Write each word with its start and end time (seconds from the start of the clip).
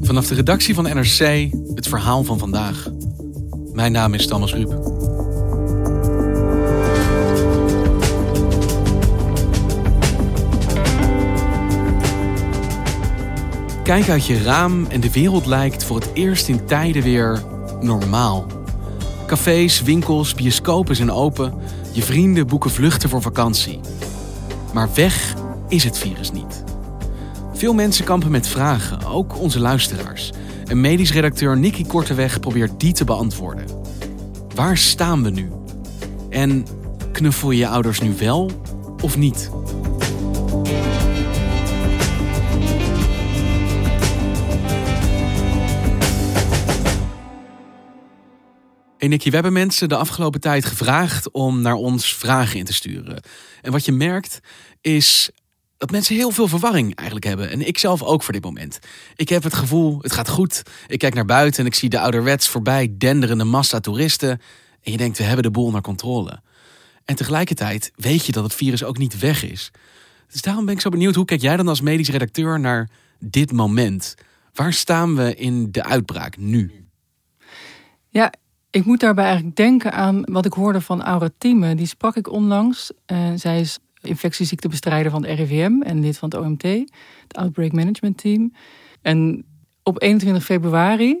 Vanaf 0.00 0.26
de 0.26 0.34
redactie 0.34 0.74
van 0.74 0.84
NRC 0.84 1.50
het 1.74 1.88
verhaal 1.88 2.24
van 2.24 2.38
vandaag. 2.38 2.90
Mijn 3.72 3.92
naam 3.92 4.14
is 4.14 4.26
Thomas 4.26 4.52
Ruip. 4.52 4.68
Kijk 13.82 14.08
uit 14.08 14.26
je 14.26 14.42
raam 14.42 14.86
en 14.86 15.00
de 15.00 15.12
wereld 15.12 15.46
lijkt 15.46 15.84
voor 15.84 15.96
het 15.96 16.10
eerst 16.12 16.48
in 16.48 16.64
tijden 16.66 17.02
weer 17.02 17.42
normaal. 17.80 18.46
Cafés, 19.26 19.82
winkels, 19.82 20.34
bioscopen 20.34 20.96
zijn 20.96 21.10
open. 21.10 21.54
Je 21.92 22.02
vrienden 22.02 22.46
boeken 22.46 22.70
vluchten 22.70 23.08
voor 23.08 23.22
vakantie. 23.22 23.80
Maar 24.72 24.88
weg 24.94 25.34
is 25.68 25.84
het 25.84 25.98
virus 25.98 26.30
niet. 26.30 26.64
Veel 27.64 27.74
mensen 27.74 28.04
kampen 28.04 28.30
met 28.30 28.48
vragen, 28.48 29.06
ook 29.06 29.38
onze 29.38 29.60
luisteraars. 29.60 30.32
En 30.64 30.80
medisch 30.80 31.12
redacteur 31.12 31.58
Nicky 31.58 31.84
Korteweg 31.84 32.40
probeert 32.40 32.80
die 32.80 32.92
te 32.92 33.04
beantwoorden. 33.04 33.64
Waar 34.54 34.76
staan 34.76 35.22
we 35.22 35.30
nu? 35.30 35.50
En 36.30 36.66
knuffel 37.12 37.50
je 37.50 37.58
je 37.58 37.68
ouders 37.68 38.00
nu 38.00 38.14
wel 38.18 38.50
of 39.02 39.16
niet? 39.16 39.50
Hey 48.98 49.08
Nicky, 49.08 49.28
we 49.28 49.34
hebben 49.34 49.52
mensen 49.52 49.88
de 49.88 49.96
afgelopen 49.96 50.40
tijd 50.40 50.64
gevraagd 50.64 51.30
om 51.30 51.60
naar 51.60 51.74
ons 51.74 52.14
vragen 52.14 52.58
in 52.58 52.64
te 52.64 52.72
sturen. 52.72 53.22
En 53.62 53.72
wat 53.72 53.84
je 53.84 53.92
merkt 53.92 54.40
is 54.80 55.30
dat 55.78 55.90
mensen 55.90 56.14
heel 56.14 56.30
veel 56.30 56.48
verwarring 56.48 56.94
eigenlijk 56.94 57.26
hebben. 57.26 57.50
En 57.50 57.66
ik 57.66 57.78
zelf 57.78 58.02
ook 58.02 58.22
voor 58.22 58.32
dit 58.32 58.44
moment. 58.44 58.78
Ik 59.16 59.28
heb 59.28 59.42
het 59.42 59.54
gevoel, 59.54 59.98
het 60.00 60.12
gaat 60.12 60.28
goed. 60.28 60.62
Ik 60.86 60.98
kijk 60.98 61.14
naar 61.14 61.24
buiten 61.24 61.60
en 61.60 61.66
ik 61.66 61.74
zie 61.74 61.88
de 61.88 62.00
ouderwets 62.00 62.48
voorbij 62.48 62.94
denderende 62.98 63.44
massa 63.44 63.80
toeristen. 63.80 64.40
En 64.82 64.92
je 64.92 64.96
denkt, 64.96 65.18
we 65.18 65.24
hebben 65.24 65.42
de 65.42 65.50
boel 65.50 65.70
naar 65.70 65.80
controle. 65.80 66.40
En 67.04 67.16
tegelijkertijd 67.16 67.92
weet 67.96 68.26
je 68.26 68.32
dat 68.32 68.44
het 68.44 68.54
virus 68.54 68.84
ook 68.84 68.98
niet 68.98 69.18
weg 69.18 69.44
is. 69.44 69.70
Dus 70.32 70.42
daarom 70.42 70.64
ben 70.64 70.74
ik 70.74 70.80
zo 70.80 70.90
benieuwd, 70.90 71.14
hoe 71.14 71.24
kijk 71.24 71.40
jij 71.40 71.56
dan 71.56 71.68
als 71.68 71.80
medisch 71.80 72.08
redacteur 72.08 72.60
naar 72.60 72.90
dit 73.18 73.52
moment? 73.52 74.14
Waar 74.54 74.72
staan 74.72 75.16
we 75.16 75.34
in 75.34 75.72
de 75.72 75.84
uitbraak 75.84 76.36
nu? 76.36 76.86
Ja, 78.08 78.32
ik 78.70 78.84
moet 78.84 79.00
daarbij 79.00 79.24
eigenlijk 79.24 79.56
denken 79.56 79.92
aan 79.92 80.22
wat 80.24 80.46
ik 80.46 80.52
hoorde 80.52 80.80
van 80.80 81.02
Aura. 81.02 81.28
Die 81.38 81.86
sprak 81.86 82.16
ik 82.16 82.30
onlangs. 82.30 82.92
Uh, 83.06 83.32
zij 83.34 83.60
is 83.60 83.78
infectieziektebestrijder 84.06 85.10
van 85.10 85.24
het 85.24 85.38
RIVM 85.38 85.82
en 85.82 86.00
lid 86.00 86.18
van 86.18 86.28
het 86.28 86.38
OMT, 86.38 86.62
het 86.62 87.36
Outbreak 87.36 87.72
Management 87.72 88.18
Team. 88.18 88.52
En 89.02 89.44
op 89.82 90.02
21 90.02 90.44
februari, 90.44 91.18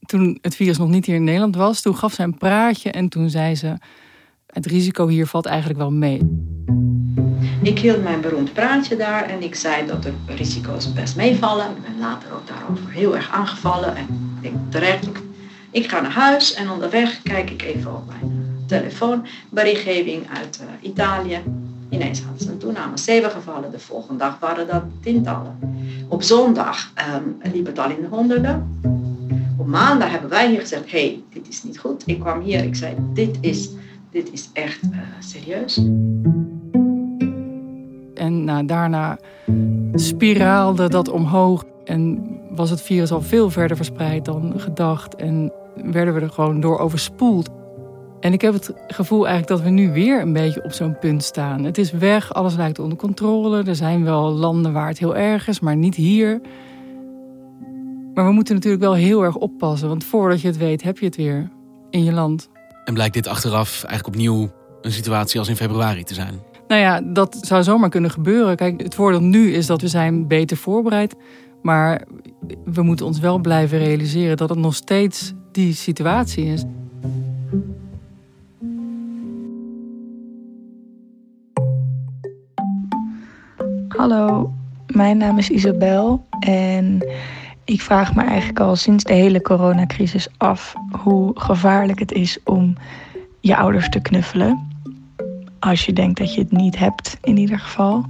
toen 0.00 0.38
het 0.40 0.56
virus 0.56 0.78
nog 0.78 0.88
niet 0.88 1.06
hier 1.06 1.14
in 1.14 1.24
Nederland 1.24 1.56
was, 1.56 1.80
toen 1.80 1.96
gaf 1.96 2.12
zij 2.12 2.24
een 2.24 2.38
praatje 2.38 2.90
en 2.90 3.08
toen 3.08 3.30
zei 3.30 3.54
ze: 3.54 3.76
Het 4.46 4.66
risico 4.66 5.08
hier 5.08 5.26
valt 5.26 5.46
eigenlijk 5.46 5.78
wel 5.78 5.92
mee. 5.92 6.20
Ik 7.62 7.78
hield 7.78 8.02
mijn 8.02 8.20
beroemd 8.20 8.52
praatje 8.52 8.96
daar 8.96 9.22
en 9.22 9.42
ik 9.42 9.54
zei 9.54 9.86
dat 9.86 10.02
de 10.02 10.12
risico's 10.26 10.92
best 10.92 11.16
meevallen. 11.16 11.70
Ik 11.76 11.82
ben 11.82 11.98
later 11.98 12.32
ook 12.32 12.46
daarover 12.46 12.90
heel 12.90 13.16
erg 13.16 13.30
aangevallen 13.30 13.96
en 13.96 14.38
ik 14.40 14.52
terecht. 14.68 15.08
Ik 15.70 15.88
ga 15.88 16.00
naar 16.00 16.12
huis 16.12 16.54
en 16.54 16.70
onderweg 16.70 17.22
kijk 17.22 17.50
ik 17.50 17.62
even 17.62 17.96
op 17.96 18.06
mijn 18.06 18.46
telefoon, 18.66 19.26
berichtgeving 19.50 20.26
uit 20.36 20.60
uh, 20.62 20.90
Italië. 20.90 21.42
Ineens 21.88 22.20
hadden 22.20 22.42
ze 22.42 22.50
een 22.50 22.58
toename 22.58 22.98
zeven 22.98 23.30
gevallen. 23.30 23.70
De 23.70 23.78
volgende 23.78 24.18
dag 24.18 24.38
waren 24.38 24.66
dat 24.66 24.82
tientallen. 25.00 25.58
Op 26.08 26.22
zondag 26.22 26.92
um, 27.14 27.52
liep 27.52 27.66
het 27.66 27.78
al 27.78 27.90
in 27.90 28.00
de 28.00 28.06
honderden. 28.06 28.80
Op 29.56 29.66
maandag 29.66 30.10
hebben 30.10 30.30
wij 30.30 30.48
hier 30.48 30.60
gezegd: 30.60 30.90
hé, 30.90 30.98
hey, 30.98 31.22
dit 31.32 31.48
is 31.48 31.62
niet 31.62 31.78
goed. 31.78 32.02
Ik 32.06 32.20
kwam 32.20 32.40
hier, 32.40 32.64
ik 32.64 32.74
zei: 32.74 32.94
dit 33.14 33.38
is, 33.40 33.70
dit 34.10 34.32
is 34.32 34.50
echt 34.52 34.82
uh, 34.82 34.98
serieus. 35.18 35.76
En 38.14 38.44
nou, 38.44 38.66
daarna 38.66 39.18
spiraalde 39.94 40.88
dat 40.88 41.08
omhoog 41.08 41.64
en 41.84 42.28
was 42.50 42.70
het 42.70 42.82
virus 42.82 43.12
al 43.12 43.22
veel 43.22 43.50
verder 43.50 43.76
verspreid 43.76 44.24
dan 44.24 44.52
gedacht. 44.56 45.14
En 45.14 45.52
werden 45.74 46.14
we 46.14 46.20
er 46.20 46.30
gewoon 46.30 46.60
door 46.60 46.78
overspoeld. 46.78 47.50
En 48.26 48.32
ik 48.32 48.40
heb 48.40 48.52
het 48.52 48.72
gevoel 48.86 49.26
eigenlijk 49.26 49.48
dat 49.48 49.68
we 49.68 49.74
nu 49.74 49.92
weer 49.92 50.20
een 50.20 50.32
beetje 50.32 50.64
op 50.64 50.72
zo'n 50.72 50.98
punt 50.98 51.24
staan. 51.24 51.64
Het 51.64 51.78
is 51.78 51.90
weg, 51.90 52.34
alles 52.34 52.56
lijkt 52.56 52.78
onder 52.78 52.98
controle. 52.98 53.62
Er 53.62 53.74
zijn 53.74 54.04
wel 54.04 54.30
landen 54.30 54.72
waar 54.72 54.88
het 54.88 54.98
heel 54.98 55.16
erg 55.16 55.48
is, 55.48 55.60
maar 55.60 55.76
niet 55.76 55.94
hier. 55.94 56.40
Maar 58.14 58.26
we 58.26 58.32
moeten 58.32 58.54
natuurlijk 58.54 58.82
wel 58.82 58.94
heel 58.94 59.22
erg 59.22 59.36
oppassen, 59.36 59.88
want 59.88 60.04
voordat 60.04 60.40
je 60.40 60.46
het 60.46 60.56
weet, 60.56 60.82
heb 60.82 60.98
je 60.98 61.04
het 61.04 61.16
weer 61.16 61.50
in 61.90 62.04
je 62.04 62.12
land. 62.12 62.48
En 62.84 62.94
blijkt 62.94 63.14
dit 63.14 63.26
achteraf 63.26 63.84
eigenlijk 63.84 64.06
opnieuw 64.06 64.50
een 64.80 64.92
situatie 64.92 65.38
als 65.38 65.48
in 65.48 65.56
februari 65.56 66.04
te 66.04 66.14
zijn? 66.14 66.42
Nou 66.68 66.80
ja, 66.80 67.00
dat 67.00 67.38
zou 67.40 67.62
zomaar 67.62 67.90
kunnen 67.90 68.10
gebeuren. 68.10 68.56
Kijk, 68.56 68.82
het 68.82 68.94
voordeel 68.94 69.22
nu 69.22 69.52
is 69.52 69.66
dat 69.66 69.80
we 69.80 69.88
zijn 69.88 70.26
beter 70.28 70.56
voorbereid. 70.56 71.14
Maar 71.62 72.02
we 72.64 72.82
moeten 72.82 73.06
ons 73.06 73.18
wel 73.18 73.38
blijven 73.38 73.78
realiseren 73.78 74.36
dat 74.36 74.48
het 74.48 74.58
nog 74.58 74.74
steeds 74.74 75.32
die 75.52 75.74
situatie 75.74 76.44
is. 76.44 76.64
Hallo, 84.08 84.52
mijn 84.86 85.16
naam 85.16 85.38
is 85.38 85.50
Isabel 85.50 86.26
en 86.40 87.06
ik 87.64 87.80
vraag 87.80 88.14
me 88.14 88.22
eigenlijk 88.22 88.60
al 88.60 88.76
sinds 88.76 89.04
de 89.04 89.12
hele 89.12 89.42
coronacrisis 89.42 90.28
af 90.36 90.74
hoe 90.90 91.40
gevaarlijk 91.40 91.98
het 91.98 92.12
is 92.12 92.38
om 92.44 92.76
je 93.40 93.56
ouders 93.56 93.88
te 93.88 94.00
knuffelen. 94.00 94.68
Als 95.58 95.84
je 95.84 95.92
denkt 95.92 96.18
dat 96.18 96.34
je 96.34 96.40
het 96.40 96.52
niet 96.52 96.78
hebt, 96.78 97.18
in 97.22 97.36
ieder 97.36 97.58
geval. 97.58 98.04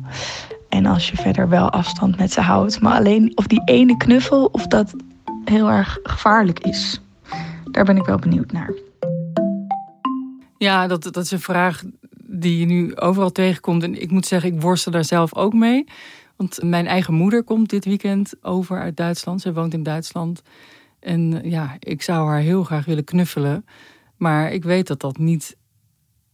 En 0.68 0.86
als 0.86 1.10
je 1.10 1.16
verder 1.16 1.48
wel 1.48 1.70
afstand 1.70 2.18
met 2.18 2.32
ze 2.32 2.40
houdt. 2.40 2.80
Maar 2.80 2.94
alleen 2.94 3.32
of 3.34 3.46
die 3.46 3.62
ene 3.64 3.96
knuffel, 3.96 4.48
of 4.52 4.66
dat 4.66 4.94
heel 5.44 5.70
erg 5.70 5.98
gevaarlijk 6.02 6.58
is. 6.58 7.00
Daar 7.70 7.84
ben 7.84 7.96
ik 7.96 8.04
wel 8.04 8.18
benieuwd 8.18 8.52
naar. 8.52 8.72
Ja, 10.58 10.86
dat, 10.86 11.02
dat 11.02 11.16
is 11.16 11.30
een 11.30 11.40
vraag 11.40 11.82
die 12.38 12.58
je 12.58 12.66
nu 12.66 12.96
overal 12.96 13.32
tegenkomt. 13.32 13.82
En 13.82 14.00
ik 14.02 14.10
moet 14.10 14.26
zeggen, 14.26 14.52
ik 14.54 14.60
worstel 14.60 14.92
daar 14.92 15.04
zelf 15.04 15.34
ook 15.34 15.52
mee. 15.52 15.84
Want 16.36 16.62
mijn 16.62 16.86
eigen 16.86 17.14
moeder 17.14 17.42
komt 17.42 17.70
dit 17.70 17.84
weekend 17.84 18.34
over 18.42 18.80
uit 18.80 18.96
Duitsland. 18.96 19.40
Ze 19.40 19.52
woont 19.52 19.74
in 19.74 19.82
Duitsland. 19.82 20.42
En 21.00 21.40
ja, 21.50 21.76
ik 21.78 22.02
zou 22.02 22.28
haar 22.28 22.40
heel 22.40 22.64
graag 22.64 22.84
willen 22.84 23.04
knuffelen. 23.04 23.64
Maar 24.16 24.52
ik 24.52 24.64
weet 24.64 24.86
dat 24.86 25.00
dat 25.00 25.18
niet 25.18 25.56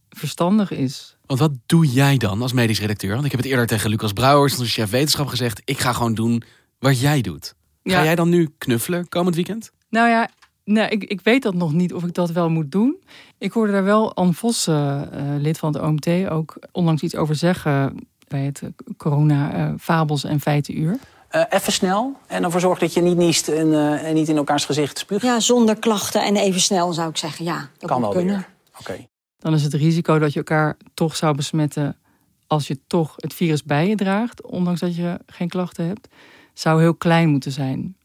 verstandig 0.09 0.71
is. 0.71 1.17
Want 1.25 1.39
wat 1.39 1.51
doe 1.65 1.85
jij 1.87 2.17
dan 2.17 2.41
als 2.41 2.53
medisch 2.53 2.79
redacteur? 2.79 3.13
Want 3.13 3.25
ik 3.25 3.31
heb 3.31 3.39
het 3.39 3.49
eerder 3.49 3.67
tegen 3.67 3.89
Lucas 3.89 4.13
Brouwers, 4.13 4.57
onze 4.57 4.71
chef 4.71 4.89
wetenschap, 4.89 5.27
gezegd. 5.27 5.61
Ik 5.65 5.79
ga 5.79 5.93
gewoon 5.93 6.13
doen 6.13 6.43
wat 6.79 6.99
jij 6.99 7.21
doet. 7.21 7.55
Ga 7.83 8.03
jij 8.03 8.15
dan 8.15 8.29
nu 8.29 8.49
knuffelen 8.57 9.09
komend 9.09 9.35
weekend? 9.35 9.71
Nou 9.89 10.09
ja, 10.09 10.29
Nee, 10.65 10.89
ik, 10.89 11.03
ik 11.03 11.21
weet 11.21 11.43
dat 11.43 11.53
nog 11.53 11.73
niet 11.73 11.93
of 11.93 12.03
ik 12.03 12.13
dat 12.13 12.31
wel 12.31 12.49
moet 12.49 12.71
doen. 12.71 12.97
Ik 13.37 13.51
hoorde 13.51 13.71
daar 13.71 13.83
wel 13.83 14.15
Anne 14.15 14.33
Vos, 14.33 14.67
uh, 14.67 15.01
lid 15.37 15.57
van 15.57 15.73
het 15.73 15.81
OMT, 15.81 16.29
ook 16.29 16.55
onlangs 16.71 17.01
iets 17.01 17.15
over 17.15 17.35
zeggen 17.35 18.07
bij 18.27 18.43
het 18.43 18.61
corona-fabels 18.97 20.23
en 20.23 20.39
feitenuur. 20.39 20.97
Uh, 21.31 21.43
even 21.49 21.73
snel 21.73 22.17
en 22.27 22.43
ervoor 22.43 22.59
zorg 22.59 22.79
dat 22.79 22.93
je 22.93 23.01
niet 23.01 23.17
niest 23.17 23.47
en, 23.47 23.99
en, 23.99 24.13
niet 24.13 24.29
in 24.29 24.37
elkaars 24.37 24.65
gezicht 24.65 24.97
spuugt. 24.97 25.23
Ja, 25.23 25.39
zonder 25.39 25.79
klachten 25.79 26.23
en 26.23 26.35
even 26.35 26.61
snel 26.61 26.93
zou 26.93 27.09
ik 27.09 27.17
zeggen. 27.17 27.45
Ja, 27.45 27.69
dat 27.77 27.89
kan 27.89 28.01
wel 28.01 28.09
kunnen. 28.09 28.45
Oké. 28.79 29.05
Dan 29.37 29.53
is 29.53 29.63
het 29.63 29.73
risico 29.73 30.19
dat 30.19 30.31
je 30.33 30.37
elkaar 30.37 30.77
toch 30.93 31.15
zou 31.15 31.35
besmetten 31.35 31.97
als 32.47 32.67
je 32.67 32.79
toch 32.87 33.13
het 33.15 33.33
virus 33.33 33.63
bij 33.63 33.87
je 33.87 33.95
draagt, 33.95 34.41
ondanks 34.41 34.79
dat 34.79 34.95
je 34.95 35.19
geen 35.25 35.49
klachten 35.49 35.87
hebt, 35.87 36.07
zou 36.53 36.81
heel 36.81 36.95
klein 36.95 37.29
moeten 37.29 37.51
zijn. 37.51 37.95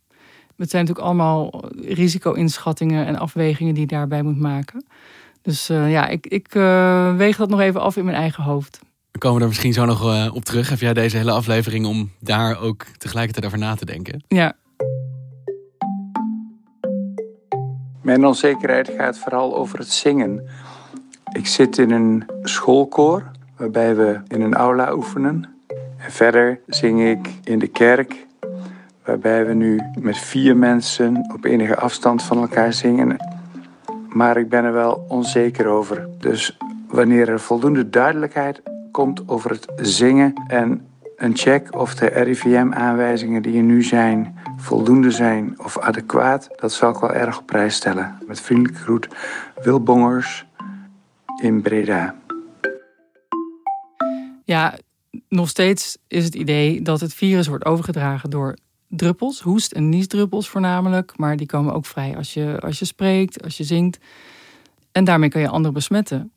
Het 0.58 0.70
zijn 0.70 0.84
natuurlijk 0.84 1.08
allemaal 1.08 1.64
risico-inschattingen 1.80 3.06
en 3.06 3.16
afwegingen 3.16 3.74
die 3.74 3.82
je 3.82 3.88
daarbij 3.88 4.22
moet 4.22 4.38
maken. 4.38 4.86
Dus 5.42 5.70
uh, 5.70 5.90
ja, 5.90 6.08
ik, 6.08 6.26
ik 6.26 6.54
uh, 6.54 7.16
weeg 7.16 7.36
dat 7.36 7.48
nog 7.48 7.60
even 7.60 7.80
af 7.80 7.96
in 7.96 8.04
mijn 8.04 8.16
eigen 8.16 8.42
hoofd. 8.42 8.80
We 9.12 9.18
komen 9.18 9.42
er 9.42 9.48
misschien 9.48 9.72
zo 9.72 9.84
nog 9.84 10.02
eh, 10.02 10.34
op 10.34 10.44
terug. 10.44 10.68
Heb 10.68 10.80
jij 10.80 10.94
deze 10.94 11.16
hele 11.16 11.30
aflevering 11.30 11.86
om 11.86 12.10
daar 12.20 12.60
ook 12.60 12.84
tegelijkertijd 12.96 13.46
over 13.46 13.58
na 13.58 13.74
te 13.74 13.84
denken? 13.84 14.22
Ja, 14.28 14.56
Mijn 18.08 18.26
onzekerheid 18.26 18.90
gaat 18.96 19.18
vooral 19.18 19.56
over 19.56 19.78
het 19.78 19.92
zingen. 19.92 20.48
Ik 21.32 21.46
zit 21.46 21.78
in 21.78 21.90
een 21.90 22.24
schoolkoor 22.42 23.30
waarbij 23.56 23.96
we 23.96 24.20
in 24.28 24.40
een 24.40 24.54
aula 24.54 24.92
oefenen. 24.92 25.48
En 25.96 26.12
verder 26.12 26.60
zing 26.66 27.02
ik 27.02 27.28
in 27.44 27.58
de 27.58 27.66
kerk 27.66 28.26
waarbij 29.08 29.46
we 29.46 29.54
nu 29.54 29.80
met 30.00 30.18
vier 30.18 30.56
mensen 30.56 31.30
op 31.34 31.44
enige 31.44 31.76
afstand 31.76 32.22
van 32.22 32.38
elkaar 32.38 32.72
zingen. 32.72 33.16
Maar 34.08 34.36
ik 34.36 34.48
ben 34.48 34.64
er 34.64 34.72
wel 34.72 35.04
onzeker 35.08 35.66
over. 35.66 36.08
Dus 36.18 36.56
wanneer 36.88 37.28
er 37.28 37.40
voldoende 37.40 37.90
duidelijkheid 37.90 38.62
komt 38.90 39.28
over 39.28 39.50
het 39.50 39.66
zingen 39.76 40.32
en 40.46 40.86
een 41.16 41.36
check 41.36 41.76
of 41.76 41.94
de 41.94 42.06
RIVM-aanwijzingen 42.06 43.42
die 43.42 43.56
er 43.56 43.62
nu 43.62 43.82
zijn 43.82 44.38
voldoende 44.56 45.10
zijn 45.10 45.54
of 45.58 45.78
adequaat, 45.78 46.48
dat 46.56 46.72
zal 46.72 46.90
ik 46.90 46.98
wel 46.98 47.12
erg 47.12 47.38
op 47.38 47.46
prijs 47.46 47.74
stellen. 47.74 48.18
Met 48.26 48.40
vriendelijke 48.40 48.80
groet, 48.80 49.08
Wil 49.62 49.82
Bongers 49.82 50.46
in 51.42 51.62
Breda. 51.62 52.14
Ja, 54.44 54.78
nog 55.28 55.48
steeds 55.48 55.98
is 56.08 56.24
het 56.24 56.34
idee 56.34 56.82
dat 56.82 57.00
het 57.00 57.14
virus 57.14 57.46
wordt 57.46 57.64
overgedragen 57.64 58.30
door 58.30 58.56
druppels, 58.88 59.40
hoest- 59.40 59.72
en 59.72 59.88
niesdruppels 59.88 60.48
voornamelijk. 60.48 61.16
Maar 61.16 61.36
die 61.36 61.46
komen 61.46 61.74
ook 61.74 61.86
vrij 61.86 62.16
als 62.16 62.34
je, 62.34 62.60
als 62.60 62.78
je 62.78 62.84
spreekt, 62.84 63.42
als 63.42 63.56
je 63.56 63.64
zingt. 63.64 63.98
En 64.92 65.04
daarmee 65.04 65.28
kan 65.28 65.40
je 65.40 65.48
anderen 65.48 65.72
besmetten. 65.72 66.32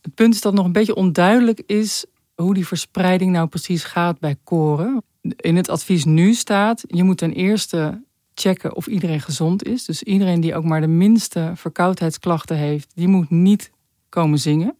Het 0.00 0.14
punt 0.14 0.34
is 0.34 0.40
dat 0.40 0.54
nog 0.54 0.64
een 0.64 0.72
beetje 0.72 0.94
onduidelijk 0.94 1.62
is 1.66 2.04
hoe 2.34 2.54
die 2.54 2.66
verspreiding 2.66 3.32
nou 3.32 3.48
precies 3.48 3.84
gaat 3.84 4.18
bij 4.18 4.36
koren. 4.44 5.02
In 5.36 5.56
het 5.56 5.68
advies 5.68 6.04
nu 6.04 6.34
staat, 6.34 6.84
je 6.86 7.04
moet 7.04 7.18
ten 7.18 7.32
eerste 7.32 8.02
checken 8.34 8.76
of 8.76 8.86
iedereen 8.86 9.20
gezond 9.20 9.64
is. 9.64 9.84
Dus 9.84 10.02
iedereen 10.02 10.40
die 10.40 10.54
ook 10.54 10.64
maar 10.64 10.80
de 10.80 10.86
minste 10.86 11.52
verkoudheidsklachten 11.54 12.56
heeft, 12.56 12.92
die 12.94 13.08
moet 13.08 13.30
niet 13.30 13.70
komen 14.08 14.38
zingen. 14.38 14.76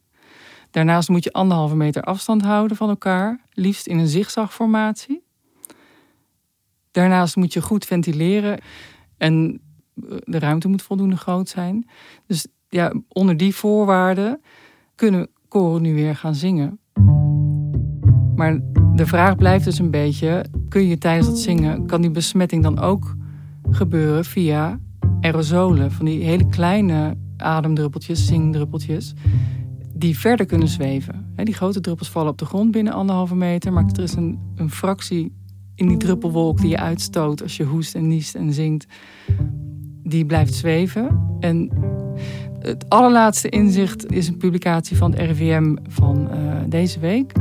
Daarnaast 0.70 1.08
moet 1.08 1.24
je 1.24 1.32
anderhalve 1.32 1.76
meter 1.76 2.02
afstand 2.02 2.42
houden 2.42 2.76
van 2.76 2.88
elkaar, 2.88 3.40
liefst 3.52 3.86
in 3.86 3.98
een 3.98 4.08
zigzagformatie. 4.08 5.23
Daarnaast 6.94 7.36
moet 7.36 7.52
je 7.52 7.62
goed 7.62 7.84
ventileren 7.84 8.60
en 9.16 9.60
de 10.24 10.38
ruimte 10.38 10.68
moet 10.68 10.82
voldoende 10.82 11.16
groot 11.16 11.48
zijn. 11.48 11.88
Dus 12.26 12.46
ja, 12.68 12.92
onder 13.08 13.36
die 13.36 13.54
voorwaarden 13.54 14.40
kunnen 14.94 15.28
koren 15.48 15.82
nu 15.82 15.94
weer 15.94 16.16
gaan 16.16 16.34
zingen. 16.34 16.78
Maar 18.34 18.60
de 18.94 19.06
vraag 19.06 19.36
blijft 19.36 19.64
dus 19.64 19.78
een 19.78 19.90
beetje: 19.90 20.44
kun 20.68 20.86
je 20.86 20.98
tijdens 20.98 21.26
het 21.26 21.38
zingen, 21.38 21.86
kan 21.86 22.00
die 22.00 22.10
besmetting 22.10 22.62
dan 22.62 22.78
ook 22.78 23.16
gebeuren 23.70 24.24
via 24.24 24.78
aerosolen, 25.20 25.92
van 25.92 26.04
die 26.04 26.24
hele 26.24 26.48
kleine 26.48 27.16
ademdruppeltjes, 27.36 28.26
zingdruppeltjes, 28.26 29.14
die 29.94 30.18
verder 30.18 30.46
kunnen 30.46 30.68
zweven. 30.68 31.32
Die 31.36 31.54
grote 31.54 31.80
druppels 31.80 32.10
vallen 32.10 32.30
op 32.30 32.38
de 32.38 32.44
grond 32.44 32.70
binnen 32.70 32.92
anderhalve 32.92 33.34
meter, 33.34 33.72
maar 33.72 33.84
er 33.92 34.02
is 34.02 34.14
een, 34.14 34.38
een 34.54 34.70
fractie 34.70 35.32
in 35.74 35.88
die 35.88 35.96
druppelwolk 35.96 36.60
die 36.60 36.70
je 36.70 36.78
uitstoot 36.78 37.42
als 37.42 37.56
je 37.56 37.64
hoest 37.64 37.94
en 37.94 38.08
niest 38.08 38.34
en 38.34 38.52
zingt, 38.52 38.86
die 40.02 40.26
blijft 40.26 40.54
zweven. 40.54 41.36
En 41.40 41.70
het 42.58 42.88
allerlaatste 42.88 43.48
inzicht 43.48 44.12
is 44.12 44.28
een 44.28 44.36
publicatie 44.36 44.96
van 44.96 45.10
het 45.10 45.20
RIVM 45.20 45.76
van 45.88 46.28
uh, 46.30 46.56
deze 46.68 47.00
week. 47.00 47.32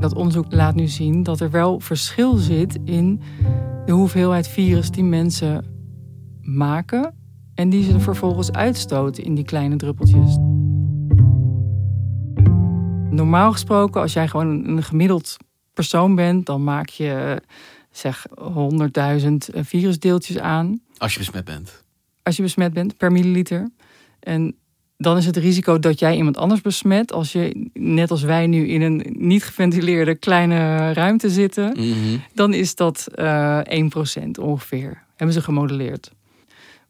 Dat 0.00 0.14
onderzoek 0.14 0.52
laat 0.52 0.74
nu 0.74 0.86
zien 0.86 1.22
dat 1.22 1.40
er 1.40 1.50
wel 1.50 1.80
verschil 1.80 2.36
zit 2.36 2.78
in 2.84 3.20
de 3.86 3.92
hoeveelheid 3.92 4.48
virus 4.48 4.90
die 4.90 5.04
mensen 5.04 5.64
maken 6.40 7.14
en 7.54 7.70
die 7.70 7.84
ze 7.84 8.00
vervolgens 8.00 8.52
uitstoten 8.52 9.24
in 9.24 9.34
die 9.34 9.44
kleine 9.44 9.76
druppeltjes. 9.76 10.38
Normaal 13.10 13.52
gesproken, 13.52 14.00
als 14.00 14.12
jij 14.12 14.28
gewoon 14.28 14.68
een 14.68 14.82
gemiddeld 14.82 15.36
persoon 15.76 16.14
bent, 16.14 16.46
dan 16.46 16.64
maak 16.64 16.88
je 16.88 17.42
zeg 17.90 18.26
100.000 19.20 19.60
virusdeeltjes 19.60 20.38
aan. 20.38 20.80
Als 20.98 21.12
je 21.12 21.18
besmet 21.18 21.44
bent. 21.44 21.84
Als 22.22 22.36
je 22.36 22.42
besmet 22.42 22.72
bent 22.72 22.96
per 22.96 23.12
milliliter. 23.12 23.70
En 24.20 24.56
dan 24.96 25.16
is 25.16 25.26
het 25.26 25.36
risico 25.36 25.78
dat 25.78 25.98
jij 25.98 26.16
iemand 26.16 26.36
anders 26.36 26.60
besmet. 26.60 27.12
Als 27.12 27.32
je, 27.32 27.68
net 27.74 28.10
als 28.10 28.22
wij 28.22 28.46
nu, 28.46 28.68
in 28.68 28.82
een 28.82 29.06
niet 29.18 29.44
geventileerde 29.44 30.14
kleine 30.14 30.92
ruimte 30.92 31.30
zitten. 31.30 31.72
Mhm. 31.76 32.18
Dan 32.34 32.54
is 32.54 32.74
dat 32.74 33.06
eh 33.14 33.60
1% 33.64 34.38
ongeveer. 34.40 35.02
Hebben 35.16 35.34
ze 35.34 35.42
gemodelleerd. 35.42 36.10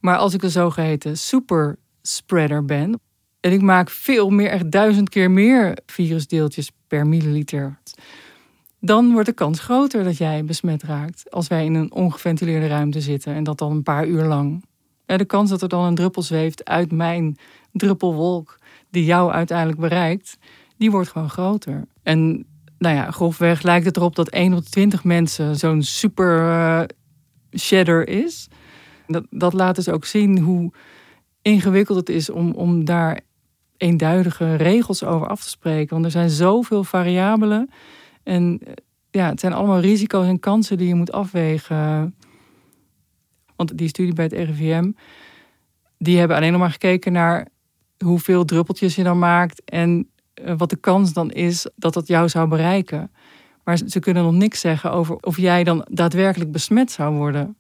Maar 0.01 0.17
als 0.17 0.35
ik 0.35 0.43
een 0.43 0.51
zogeheten 0.51 1.19
super 1.19 1.77
spreader 2.03 2.65
ben. 2.65 3.01
En 3.41 3.53
ik 3.53 3.63
maak 3.63 3.91
veel 3.91 4.31
meer, 4.31 4.49
echt 4.49 4.71
duizend 4.71 5.09
keer 5.09 5.31
meer 5.31 5.79
virusdeeltjes 5.87 6.71
per 6.87 7.07
milliliter. 7.07 7.79
Dan 8.81 9.13
wordt 9.13 9.29
de 9.29 9.35
kans 9.35 9.61
groter 9.61 10.05
dat 10.05 10.17
jij 10.17 10.45
besmet 10.45 10.83
raakt. 10.83 11.31
Als 11.31 11.49
wij 11.49 11.65
in 11.65 11.75
een 11.75 11.93
ongeventileerde 11.93 12.67
ruimte 12.67 13.01
zitten. 13.01 13.35
En 13.35 13.45
dat 13.45 13.59
dan 13.59 13.71
een 13.71 13.83
paar 13.83 14.07
uur 14.07 14.25
lang. 14.25 14.65
De 15.07 15.25
kans 15.25 15.51
dat 15.51 15.63
er 15.63 15.69
dan 15.69 15.85
een 15.85 15.95
druppel 15.95 16.23
zweeft 16.23 16.65
uit 16.65 16.93
mijn 16.93 17.37
druppelwolk 17.73 18.59
die 18.91 19.05
jou 19.05 19.33
uiteindelijk 19.33 19.79
bereikt, 19.79 20.39
die 20.77 20.91
wordt 20.91 21.09
gewoon 21.09 21.31
groter. 21.31 21.85
En 22.03 22.47
nou 22.79 22.97
ja, 22.97 23.11
grofweg 23.11 23.63
lijkt 23.63 23.87
het 23.87 23.97
erop 23.97 24.15
dat 24.15 24.29
1 24.29 24.55
op 24.55 24.65
20 24.65 25.05
mensen 25.05 25.57
zo'n 25.57 25.83
super 25.83 26.41
uh, 26.41 26.83
shedder 27.59 28.09
is. 28.09 28.49
Dat, 29.07 29.27
dat 29.31 29.53
laat 29.53 29.77
dus 29.77 29.89
ook 29.89 30.05
zien 30.05 30.39
hoe 30.39 30.73
ingewikkeld 31.43 31.99
het 31.99 32.09
is 32.09 32.31
om, 32.31 32.53
om 32.53 32.85
daar 32.85 33.21
eenduidige 33.77 34.55
regels 34.55 35.05
over 35.05 35.29
af 35.29 35.43
te 35.43 35.49
spreken. 35.49 35.89
Want 35.89 36.05
er 36.05 36.11
zijn 36.11 36.31
zoveel 36.31 36.85
variabelen. 36.85 37.71
En 38.27 38.61
ja, 39.11 39.29
het 39.29 39.41
zijn 39.41 39.53
allemaal 39.53 39.81
risico's 39.81 40.27
en 40.27 40.39
kansen 40.39 40.79
die 40.79 40.89
je 40.89 40.95
moet 40.95 41.13
afwegen. 41.13 42.15
Want 43.57 43.79
die 43.79 43.89
studie 43.89 44.13
bij 44.13 44.25
het 44.25 44.33
RIVM, 44.33 44.93
die 45.99 46.19
hebben 46.19 46.37
alleen 46.37 46.53
nog 46.53 46.61
maar 46.61 46.71
gekeken 46.71 47.13
naar 47.13 47.49
hoeveel 48.05 48.45
druppeltjes 48.45 48.95
je 48.95 49.03
dan 49.03 49.19
maakt 49.19 49.65
en 49.65 50.11
wat 50.57 50.71
de 50.71 50.77
kans 50.77 51.13
dan 51.13 51.31
is 51.31 51.71
dat 51.77 51.95
dat 51.95 52.07
jou 52.07 52.29
zou 52.29 52.49
bereiken. 52.49 53.11
Maar 53.65 53.79
ze 53.87 54.01
kunnen 54.01 54.23
nog 54.23 54.33
niks 54.33 54.61
zeggen 54.61 54.93
over 54.93 55.17
of 55.17 55.37
jij 55.37 55.65
dan 55.65 55.87
daadwerkelijk 55.91 56.53
besmet 56.53 56.91
zou 56.91 57.15
worden. 57.15 57.57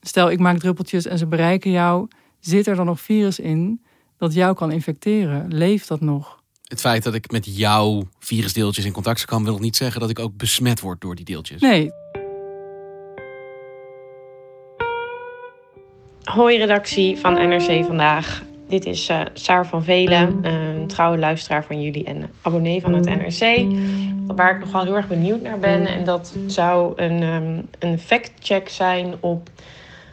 Stel, 0.00 0.30
ik 0.30 0.38
maak 0.38 0.58
druppeltjes 0.58 1.06
en 1.06 1.18
ze 1.18 1.26
bereiken 1.26 1.70
jou, 1.70 2.08
zit 2.40 2.66
er 2.66 2.76
dan 2.76 2.86
nog 2.86 3.00
virus 3.00 3.38
in 3.38 3.84
dat 4.16 4.34
jou 4.34 4.54
kan 4.54 4.72
infecteren? 4.72 5.54
Leeft 5.54 5.88
dat 5.88 6.00
nog? 6.00 6.41
Het 6.72 6.80
feit 6.80 7.02
dat 7.02 7.14
ik 7.14 7.30
met 7.30 7.56
jouw 7.56 8.02
virusdeeltjes 8.18 8.84
in 8.84 8.92
contact 8.92 9.24
kan, 9.24 9.44
wil 9.44 9.58
niet 9.58 9.76
zeggen 9.76 10.00
dat 10.00 10.10
ik 10.10 10.18
ook 10.18 10.36
besmet 10.36 10.80
word 10.80 11.00
door 11.00 11.14
die 11.14 11.24
deeltjes. 11.24 11.60
Nee, 11.60 11.90
Hoi 16.22 16.58
redactie 16.58 17.18
van 17.18 17.32
NRC 17.32 17.84
Vandaag. 17.84 18.42
Dit 18.68 18.86
is 18.86 19.10
uh, 19.10 19.20
Saar 19.32 19.66
van 19.66 19.84
Velen, 19.84 20.44
een 20.44 20.86
trouwe 20.86 21.18
luisteraar 21.18 21.64
van 21.64 21.82
jullie 21.82 22.04
en 22.04 22.30
abonnee 22.42 22.80
van 22.80 22.92
het 22.92 23.04
NRC. 23.04 23.66
Waar 24.26 24.54
ik 24.54 24.60
nog 24.60 24.72
wel 24.72 24.84
heel 24.84 24.96
erg 24.96 25.08
benieuwd 25.08 25.42
naar 25.42 25.58
ben. 25.58 25.86
En 25.86 26.04
dat 26.04 26.34
zou 26.46 26.92
een, 26.96 27.22
um, 27.22 27.68
een 27.78 27.98
fact-check 27.98 28.68
zijn 28.68 29.14
op 29.20 29.50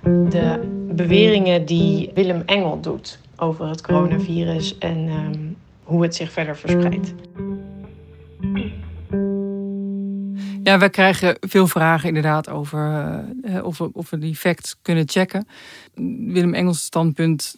de 0.04 0.60
beweringen 0.92 1.66
die 1.66 2.12
Willem 2.14 2.44
Engel 2.46 2.80
doet 2.82 3.20
over 3.36 3.68
het 3.68 3.82
coronavirus 3.82 4.78
en 4.78 4.98
um, 4.98 5.58
hoe 5.90 6.04
het 6.04 6.16
zich 6.16 6.32
verder 6.32 6.58
verspreidt. 6.58 7.14
Ja, 10.64 10.80
we 10.80 10.90
krijgen 10.90 11.38
veel 11.40 11.68
vragen 11.68 12.08
inderdaad 12.08 12.50
over 12.50 13.24
uh, 13.44 13.64
of, 13.64 13.78
we, 13.78 13.90
of 13.94 14.10
we 14.10 14.18
die 14.18 14.36
facts 14.36 14.76
kunnen 14.82 15.10
checken. 15.10 15.48
Willem 16.34 16.54
Engels 16.54 16.84
standpunt, 16.84 17.56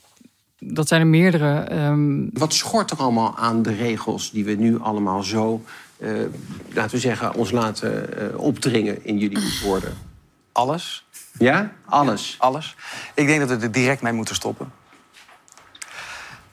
dat 0.59 0.87
zijn 0.87 1.01
er 1.01 1.07
meerdere. 1.07 1.75
Um... 1.85 2.29
Wat 2.33 2.53
schort 2.53 2.91
er 2.91 2.97
allemaal 2.97 3.37
aan 3.37 3.61
de 3.61 3.73
regels 3.73 4.31
die 4.31 4.45
we 4.45 4.51
nu 4.51 4.79
allemaal 4.79 5.23
zo, 5.23 5.63
uh, 5.97 6.11
laten 6.73 6.91
we 6.91 6.99
zeggen, 6.99 7.35
ons 7.35 7.51
laten 7.51 8.09
uh, 8.17 8.39
opdringen 8.39 9.05
in 9.05 9.17
jullie 9.17 9.59
woorden? 9.63 9.93
Alles. 10.51 11.05
Ja? 11.37 11.71
Alles? 11.85 12.31
Ja, 12.39 12.45
alles. 12.45 12.75
Ik 13.15 13.27
denk 13.27 13.39
dat 13.39 13.49
we 13.49 13.65
er 13.65 13.71
direct 13.71 14.01
mee 14.01 14.13
moeten 14.13 14.35
stoppen. 14.35 14.71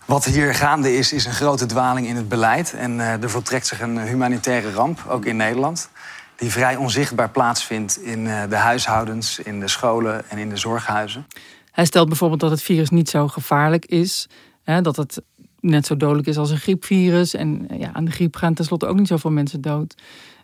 Wat 0.08 0.24
hier 0.24 0.54
gaande 0.54 0.96
is, 0.96 1.12
is 1.12 1.24
een 1.24 1.32
grote 1.32 1.66
dwaling 1.66 2.06
in 2.06 2.16
het 2.16 2.28
beleid. 2.28 2.74
En 2.74 3.00
er 3.00 3.30
voltrekt 3.30 3.66
zich 3.66 3.80
een 3.80 3.98
humanitaire 3.98 4.72
ramp, 4.72 5.04
ook 5.08 5.24
in 5.24 5.36
Nederland 5.36 5.88
die 6.36 6.50
vrij 6.50 6.76
onzichtbaar 6.76 7.30
plaatsvindt 7.30 8.02
in 8.02 8.24
de 8.24 8.56
huishoudens, 8.56 9.38
in 9.38 9.60
de 9.60 9.68
scholen 9.68 10.30
en 10.30 10.38
in 10.38 10.48
de 10.48 10.56
zorghuizen. 10.56 11.26
Hij 11.70 11.84
stelt 11.84 12.08
bijvoorbeeld 12.08 12.40
dat 12.40 12.50
het 12.50 12.62
virus 12.62 12.90
niet 12.90 13.08
zo 13.08 13.28
gevaarlijk 13.28 13.86
is. 13.86 14.28
Hè, 14.62 14.80
dat 14.80 14.96
het 14.96 15.22
net 15.60 15.86
zo 15.86 15.96
dodelijk 15.96 16.28
is 16.28 16.36
als 16.36 16.50
een 16.50 16.58
griepvirus. 16.58 17.34
En 17.34 17.68
ja, 17.78 17.90
aan 17.92 18.04
de 18.04 18.10
griep 18.10 18.36
gaan 18.36 18.54
tenslotte 18.54 18.86
ook 18.86 18.96
niet 18.96 19.08
zoveel 19.08 19.30
mensen 19.30 19.60
dood. 19.60 19.94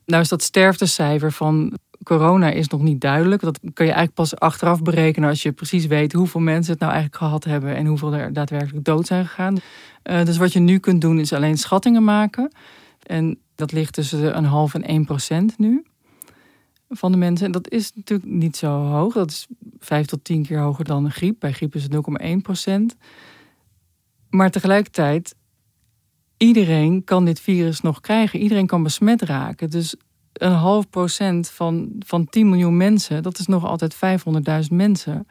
Nou 0.06 0.23
is 0.23 0.28
dat 0.28 0.42
sterftecijfer 0.42 1.33
van 1.33 1.78
corona 2.04 2.50
is 2.50 2.68
nog 2.68 2.82
niet 2.82 3.00
duidelijk. 3.00 3.42
Dat 3.42 3.58
kun 3.61 3.87
je 3.87 3.92
eigenlijk 3.92 4.14
pas 4.14 4.37
achteraf 4.37 4.82
berekenen 4.82 5.28
als 5.28 5.42
je 5.42 5.52
precies 5.52 5.87
weet 5.87 6.12
hoeveel 6.12 6.40
mensen 6.40 6.73
het 6.73 6.80
nou 6.80 6.92
eigenlijk 6.92 7.23
gehad 7.23 7.44
hebben 7.44 7.76
en 7.76 7.87
hoeveel 7.87 8.14
er 8.14 8.32
daadwerkelijk 8.32 8.84
dood 8.84 9.06
zijn 9.06 9.26
gegaan. 9.26 9.56
Uh, 10.04 10.25
dus 10.25 10.37
wat 10.37 10.52
je 10.52 10.61
nu 10.61 10.78
kunt 10.78 11.00
doen 11.00 11.18
is 11.18 11.32
alleen 11.32 11.58
schattingen 11.58 12.04
maken. 12.04 12.52
En 13.02 13.38
dat 13.54 13.73
ligt 13.73 13.92
tussen 13.92 14.37
een 14.37 14.44
half 14.44 14.75
en 14.75 14.84
1 14.84 15.04
procent 15.04 15.58
nu 15.58 15.84
van 16.88 17.12
de 17.12 17.18
mensen. 17.18 17.46
En 17.46 17.52
dat 17.52 17.70
is 17.70 17.92
natuurlijk 17.94 18.30
niet 18.30 18.56
zo 18.56 18.68
hoog. 18.68 19.14
Dat 19.14 19.30
is 19.30 19.46
vijf 19.78 20.06
tot 20.06 20.25
tien 20.25 20.42
keer 20.42 20.58
hoger 20.58 20.84
dan 20.84 21.04
een 21.04 21.11
griep. 21.11 21.37
Bij 21.40 21.52
griep 21.52 21.75
is 21.75 21.82
het 21.82 21.92
0,1 22.23 22.37
procent. 22.42 22.96
Maar 24.30 24.50
tegelijkertijd, 24.50 25.34
iedereen 26.37 27.04
kan 27.04 27.25
dit 27.25 27.40
virus 27.40 27.80
nog 27.80 28.00
krijgen. 28.00 28.40
Iedereen 28.40 28.66
kan 28.66 28.82
besmet 28.82 29.23
raken. 29.23 29.70
Dus 29.70 29.96
een 30.35 30.53
half 30.53 30.91
procent 30.91 31.50
van, 31.50 31.93
van 31.99 32.26
10 32.26 32.49
miljoen 32.49 32.76
mensen, 32.76 33.23
dat 33.23 33.38
is 33.38 33.47
nog 33.47 33.64
altijd 33.64 33.95
500.000 33.95 34.69
mensen 34.71 35.26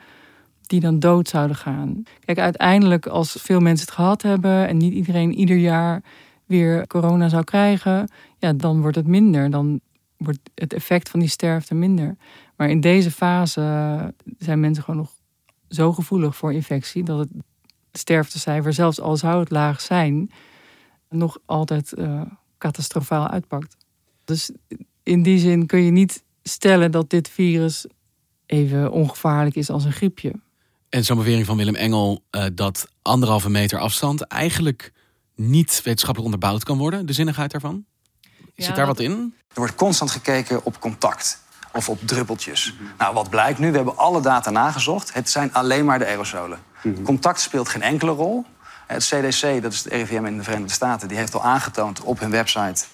die 0.61 0.79
dan 0.79 0.99
dood 0.99 1.27
zouden 1.27 1.55
gaan. 1.55 2.03
Kijk, 2.19 2.39
uiteindelijk 2.39 3.07
als 3.07 3.31
veel 3.31 3.59
mensen 3.59 3.85
het 3.85 3.95
gehad 3.95 4.21
hebben 4.21 4.67
en 4.67 4.77
niet 4.77 4.93
iedereen 4.93 5.33
ieder 5.33 5.57
jaar 5.57 6.03
weer 6.45 6.87
corona 6.87 7.29
zou 7.29 7.43
krijgen, 7.43 8.09
ja, 8.37 8.53
dan 8.53 8.81
wordt 8.81 8.95
het 8.95 9.07
minder. 9.07 9.49
Dan 9.49 9.79
wordt 10.17 10.39
het 10.55 10.73
effect 10.73 11.09
van 11.09 11.19
die 11.19 11.29
sterfte 11.29 11.75
minder. 11.75 12.15
Maar 12.55 12.69
in 12.69 12.81
deze 12.81 13.11
fase 13.11 14.13
zijn 14.37 14.59
mensen 14.59 14.83
gewoon 14.83 14.99
nog 14.99 15.11
zo 15.69 15.93
gevoelig 15.93 16.35
voor 16.35 16.53
infectie 16.53 17.03
dat 17.03 17.19
het 17.19 17.29
sterftecijfer, 17.91 18.73
zelfs 18.73 19.01
al 19.01 19.17
zou 19.17 19.39
het 19.39 19.49
laag 19.49 19.81
zijn, 19.81 20.31
nog 21.09 21.37
altijd 21.45 21.93
uh, 21.97 22.21
catastrofaal 22.57 23.27
uitpakt. 23.27 23.77
Dus 24.23 24.51
in 25.03 25.23
die 25.23 25.39
zin 25.39 25.65
kun 25.65 25.83
je 25.83 25.91
niet 25.91 26.23
stellen 26.43 26.91
dat 26.91 27.09
dit 27.09 27.29
virus 27.29 27.85
even 28.45 28.91
ongevaarlijk 28.91 29.55
is 29.55 29.69
als 29.69 29.85
een 29.85 29.91
griepje. 29.91 30.33
En 30.89 31.05
zo'n 31.05 31.17
bewering 31.17 31.45
van 31.45 31.57
Willem 31.57 31.75
Engel 31.75 32.23
uh, 32.31 32.45
dat 32.53 32.87
anderhalve 33.01 33.49
meter 33.49 33.79
afstand 33.79 34.21
eigenlijk 34.21 34.91
niet 35.35 35.81
wetenschappelijk 35.83 36.33
onderbouwd 36.33 36.63
kan 36.63 36.77
worden, 36.77 37.05
de 37.05 37.13
zinnigheid 37.13 37.51
daarvan? 37.51 37.85
Zit 38.55 38.65
ja, 38.65 38.73
daar 38.73 38.85
wat 38.85 38.99
in? 38.99 39.33
Er 39.47 39.59
wordt 39.59 39.75
constant 39.75 40.11
gekeken 40.11 40.65
op 40.65 40.79
contact 40.79 41.41
of 41.73 41.89
op 41.89 41.99
druppeltjes. 42.05 42.73
Nou, 42.97 43.13
wat 43.13 43.29
blijkt 43.29 43.59
nu? 43.59 43.69
We 43.69 43.75
hebben 43.75 43.97
alle 43.97 44.21
data 44.21 44.49
nagezocht. 44.49 45.13
Het 45.13 45.29
zijn 45.29 45.53
alleen 45.53 45.85
maar 45.85 45.99
de 45.99 46.05
aerosolen. 46.05 46.59
Mhm. 46.83 47.03
Contact 47.03 47.39
speelt 47.39 47.69
geen 47.69 47.81
enkele 47.81 48.11
rol. 48.11 48.45
Het 48.87 49.05
CDC, 49.05 49.61
dat 49.61 49.73
is 49.73 49.83
het 49.83 49.93
RIVM 49.93 50.25
in 50.25 50.37
de 50.37 50.43
Verenigde 50.43 50.73
Staten, 50.73 51.07
die 51.07 51.17
heeft 51.17 51.33
al 51.33 51.43
aangetoond 51.43 52.01
op 52.01 52.19
hun 52.19 52.29
website 52.29 52.85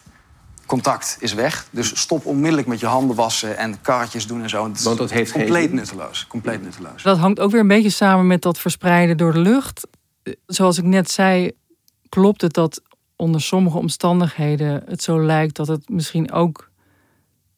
contact 0.70 1.18
is 1.20 1.34
weg. 1.34 1.68
Dus 1.72 2.00
stop 2.00 2.26
onmiddellijk 2.26 2.68
met 2.68 2.80
je 2.80 2.86
handen 2.86 3.16
wassen 3.16 3.58
en 3.58 3.82
karretjes 3.82 4.28
doen 4.28 4.42
en 4.42 4.50
zo. 4.50 4.72
Want 4.84 4.98
dat 4.98 5.12
heeft 5.12 5.32
compleet 5.32 5.68
geen... 5.68 5.76
nutteloos. 5.76 6.28
Compleet 6.28 6.62
nutteloos. 6.62 7.04
Dat 7.04 7.18
hangt 7.18 7.40
ook 7.40 7.52
weer 7.52 7.60
een 7.60 7.68
beetje 7.68 7.90
samen 7.90 8.28
met 8.28 8.42
dat 8.42 8.60
verspreiden 8.60 9.18
door 9.18 9.34
de 9.34 9.40
lucht. 9.40 9.88
Zoals 10.46 10.78
ik 10.78 10.84
net 10.84 11.12
zei, 11.12 11.52
klopt 12.10 12.42
het 12.42 12.54
dat 12.54 12.82
onder 13.16 13.42
sommige 13.42 13.78
omstandigheden 13.78 14.84
het 14.86 15.04
zo 15.04 15.22
lijkt 15.22 15.56
dat 15.56 15.68
het 15.68 15.90
misschien 15.90 16.32
ook 16.32 16.70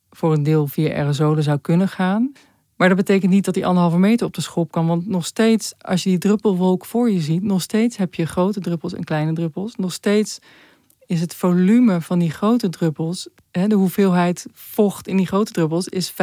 voor 0.09 0.33
een 0.33 0.43
deel 0.43 0.67
via 0.67 0.93
aerosolen 0.93 1.43
zou 1.43 1.57
kunnen 1.57 1.87
gaan. 1.87 2.31
Maar 2.75 2.87
dat 2.87 2.97
betekent 2.97 3.31
niet 3.31 3.45
dat 3.45 3.53
die 3.53 3.65
anderhalve 3.65 3.97
meter 3.97 4.27
op 4.27 4.33
de 4.33 4.41
schop 4.41 4.71
kan. 4.71 4.87
Want 4.87 5.07
nog 5.07 5.25
steeds, 5.25 5.73
als 5.77 6.03
je 6.03 6.09
die 6.09 6.19
druppelwolk 6.19 6.85
voor 6.85 7.11
je 7.11 7.19
ziet, 7.19 7.43
nog 7.43 7.61
steeds 7.61 7.97
heb 7.97 8.15
je 8.15 8.25
grote 8.25 8.59
druppels 8.59 8.93
en 8.93 9.03
kleine 9.03 9.33
druppels. 9.33 9.75
Nog 9.75 9.93
steeds 9.93 10.39
is 11.11 11.21
het 11.21 11.35
volume 11.35 12.01
van 12.01 12.19
die 12.19 12.31
grote 12.31 12.69
druppels, 12.69 13.29
de 13.51 13.75
hoeveelheid 13.75 14.45
vocht 14.53 15.07
in 15.07 15.17
die 15.17 15.27
grote 15.27 15.51
druppels, 15.51 15.87
is 15.87 16.11
95% 16.11 16.15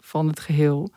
van 0.00 0.28
het 0.28 0.40
geheel. 0.40 0.90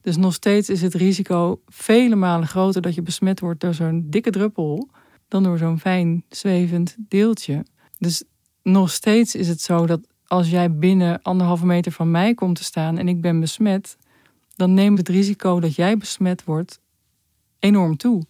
Dus 0.00 0.16
nog 0.16 0.34
steeds 0.34 0.68
is 0.68 0.82
het 0.82 0.94
risico 0.94 1.60
vele 1.66 2.14
malen 2.14 2.48
groter 2.48 2.82
dat 2.82 2.94
je 2.94 3.02
besmet 3.02 3.40
wordt 3.40 3.60
door 3.60 3.74
zo'n 3.74 4.06
dikke 4.10 4.30
druppel 4.30 4.88
dan 5.28 5.42
door 5.42 5.58
zo'n 5.58 5.78
fijn 5.78 6.24
zwevend 6.28 6.96
deeltje. 6.98 7.64
Dus 7.98 8.22
nog 8.62 8.90
steeds 8.90 9.34
is 9.34 9.48
het 9.48 9.60
zo 9.60 9.86
dat 9.86 10.00
als 10.26 10.50
jij 10.50 10.76
binnen 10.76 11.22
anderhalve 11.22 11.66
meter 11.66 11.92
van 11.92 12.10
mij 12.10 12.34
komt 12.34 12.56
te 12.56 12.64
staan 12.64 12.98
en 12.98 13.08
ik 13.08 13.20
ben 13.20 13.40
besmet, 13.40 13.96
dan 14.54 14.74
neemt 14.74 14.98
het 14.98 15.08
risico 15.08 15.60
dat 15.60 15.74
jij 15.74 15.96
besmet 15.96 16.44
wordt 16.44 16.80
enorm 17.58 17.96
toe. 17.96 18.22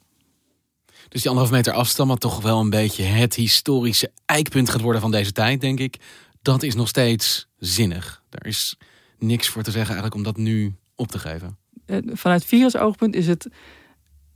Dus 1.08 1.20
die 1.20 1.30
anderhalve 1.30 1.56
meter 1.56 1.72
afstand, 1.72 2.08
wat 2.08 2.20
toch 2.20 2.42
wel 2.42 2.60
een 2.60 2.70
beetje 2.70 3.02
het 3.02 3.34
historische 3.34 4.10
eikpunt 4.24 4.70
gaat 4.70 4.80
worden 4.80 5.00
van 5.00 5.10
deze 5.10 5.32
tijd, 5.32 5.60
denk 5.60 5.78
ik. 5.78 5.96
Dat 6.42 6.62
is 6.62 6.74
nog 6.74 6.88
steeds 6.88 7.46
zinnig. 7.58 8.22
Er 8.30 8.46
is 8.46 8.76
niks 9.18 9.48
voor 9.48 9.62
te 9.62 9.70
zeggen 9.70 9.94
eigenlijk 9.94 10.14
om 10.14 10.22
dat 10.22 10.36
nu 10.36 10.74
op 10.94 11.08
te 11.08 11.18
geven. 11.18 11.56
Eh, 11.86 11.98
vanuit 12.12 12.44
virusoogpunt 12.44 13.14
is 13.14 13.26
het, 13.26 13.48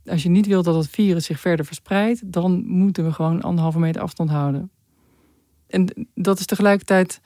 als 0.05 0.23
je 0.23 0.29
niet 0.29 0.47
wilt 0.47 0.65
dat 0.65 0.75
het 0.75 0.89
virus 0.89 1.25
zich 1.25 1.39
verder 1.39 1.65
verspreidt, 1.65 2.31
dan 2.31 2.65
moeten 2.65 3.05
we 3.05 3.11
gewoon 3.13 3.41
anderhalve 3.41 3.79
meter 3.79 4.01
afstand 4.01 4.29
houden. 4.29 4.71
En 5.67 6.07
dat 6.15 6.39
is 6.39 6.45
tegelijkertijd 6.45 7.21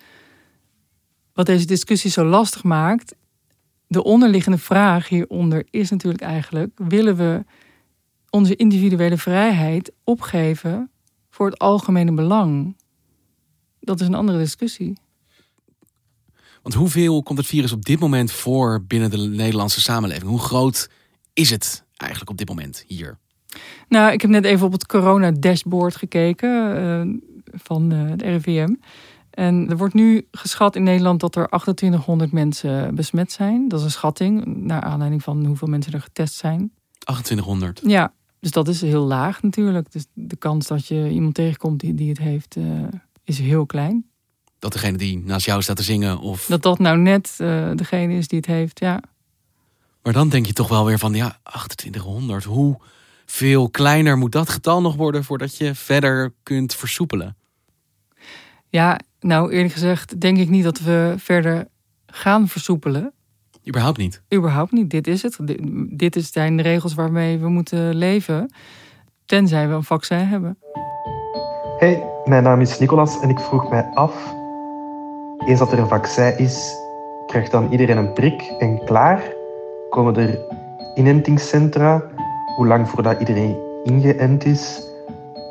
wat 1.33 1.45
deze 1.45 1.65
discussie 1.65 2.11
zo 2.11 2.25
lastig 2.25 2.63
maakt. 2.63 3.15
De 3.87 4.03
onderliggende 4.03 4.57
vraag 4.57 5.09
hieronder 5.09 5.65
is 5.69 5.89
natuurlijk 5.89 6.23
eigenlijk: 6.23 6.71
willen 6.75 7.15
we 7.15 7.43
onze 8.35 8.55
individuele 8.55 9.17
vrijheid 9.17 9.91
opgeven 10.03 10.91
voor 11.29 11.45
het 11.45 11.59
algemene 11.59 12.13
belang? 12.13 12.77
Dat 13.79 14.01
is 14.01 14.07
een 14.07 14.13
andere 14.13 14.37
discussie. 14.37 14.97
Want 16.61 16.75
hoeveel 16.75 17.23
komt 17.23 17.37
het 17.37 17.47
virus 17.47 17.71
op 17.71 17.85
dit 17.85 17.99
moment 17.99 18.31
voor 18.31 18.83
binnen 18.87 19.09
de 19.09 19.17
Nederlandse 19.17 19.81
samenleving? 19.81 20.29
Hoe 20.29 20.39
groot 20.39 20.89
is 21.33 21.49
het 21.49 21.83
eigenlijk 21.95 22.31
op 22.31 22.37
dit 22.37 22.47
moment 22.47 22.83
hier? 22.87 23.17
Nou, 23.87 24.11
ik 24.11 24.21
heb 24.21 24.29
net 24.29 24.45
even 24.45 24.65
op 24.65 24.71
het 24.71 24.85
corona-dashboard 24.85 25.95
gekeken 25.95 26.77
uh, 26.77 27.19
van 27.51 27.93
uh, 27.93 28.09
het 28.09 28.21
RIVM. 28.21 28.75
En 29.29 29.69
er 29.69 29.77
wordt 29.77 29.93
nu 29.93 30.27
geschat 30.31 30.75
in 30.75 30.83
Nederland 30.83 31.19
dat 31.19 31.35
er 31.35 31.47
2800 31.47 32.31
mensen 32.31 32.95
besmet 32.95 33.31
zijn. 33.31 33.67
Dat 33.67 33.79
is 33.79 33.85
een 33.85 33.91
schatting, 33.91 34.45
naar 34.45 34.81
aanleiding 34.81 35.23
van 35.23 35.45
hoeveel 35.45 35.67
mensen 35.67 35.93
er 35.93 36.01
getest 36.01 36.33
zijn. 36.33 36.71
2800? 36.99 37.81
Ja, 37.83 38.13
dus 38.45 38.53
dat 38.53 38.67
is 38.67 38.81
heel 38.81 39.05
laag 39.05 39.41
natuurlijk. 39.41 39.91
Dus 39.91 40.05
de 40.13 40.35
kans 40.35 40.67
dat 40.67 40.87
je 40.87 41.09
iemand 41.09 41.35
tegenkomt 41.35 41.79
die, 41.79 41.93
die 41.93 42.09
het 42.09 42.17
heeft, 42.17 42.55
uh, 42.55 42.87
is 43.23 43.39
heel 43.39 43.65
klein. 43.65 44.05
Dat 44.59 44.73
degene 44.73 44.97
die 44.97 45.17
naast 45.17 45.45
jou 45.45 45.61
staat 45.61 45.75
te 45.75 45.83
zingen 45.83 46.19
of... 46.19 46.45
Dat 46.45 46.61
dat 46.61 46.79
nou 46.79 46.97
net 46.97 47.37
uh, 47.41 47.71
degene 47.75 48.13
is 48.13 48.27
die 48.27 48.37
het 48.37 48.47
heeft, 48.47 48.79
ja. 48.79 49.01
Maar 50.01 50.13
dan 50.13 50.29
denk 50.29 50.45
je 50.45 50.53
toch 50.53 50.67
wel 50.67 50.85
weer 50.85 50.99
van, 50.99 51.13
ja, 51.13 51.39
2800. 51.43 52.43
Hoe 52.43 52.77
veel 53.25 53.69
kleiner 53.69 54.17
moet 54.17 54.31
dat 54.31 54.49
getal 54.49 54.81
nog 54.81 54.95
worden 54.95 55.23
voordat 55.23 55.57
je 55.57 55.75
verder 55.75 56.33
kunt 56.43 56.75
versoepelen? 56.75 57.35
Ja, 58.69 58.99
nou 59.19 59.51
eerlijk 59.51 59.73
gezegd 59.73 60.21
denk 60.21 60.37
ik 60.37 60.49
niet 60.49 60.63
dat 60.63 60.79
we 60.79 61.15
verder 61.17 61.67
gaan 62.05 62.47
versoepelen. 62.47 63.13
Überhaupt 63.67 63.97
niet? 63.97 64.21
Überhaupt 64.33 64.71
niet. 64.71 64.89
Dit 64.89 65.07
is 65.07 65.21
het. 65.21 65.37
Dit 65.89 66.25
zijn 66.31 66.57
de 66.57 66.63
regels 66.63 66.93
waarmee 66.93 67.37
we 67.37 67.49
moeten 67.49 67.95
leven. 67.95 68.53
Tenzij 69.25 69.67
we 69.67 69.73
een 69.73 69.83
vaccin 69.83 70.17
hebben. 70.17 70.57
Hey, 71.77 72.03
mijn 72.25 72.43
naam 72.43 72.61
is 72.61 72.79
Nicolas 72.79 73.19
en 73.19 73.29
ik 73.29 73.39
vroeg 73.39 73.69
mij 73.69 73.83
af... 73.93 74.33
Eens 75.45 75.59
dat 75.59 75.71
er 75.71 75.79
een 75.79 75.87
vaccin 75.87 76.37
is, 76.37 76.75
krijgt 77.27 77.51
dan 77.51 77.71
iedereen 77.71 77.97
een 77.97 78.13
prik 78.13 78.41
en 78.59 78.85
klaar? 78.85 79.23
Komen 79.89 80.15
er 80.15 80.39
inentingscentra? 80.95 82.03
Hoe 82.55 82.67
lang 82.67 82.89
voordat 82.89 83.19
iedereen 83.19 83.57
ingeënt 83.83 84.45
is? 84.45 84.81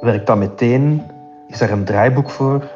Werkt 0.00 0.26
dat 0.26 0.36
meteen? 0.36 1.02
Is 1.48 1.60
er 1.60 1.70
een 1.70 1.84
draaiboek 1.84 2.30
voor? 2.30 2.70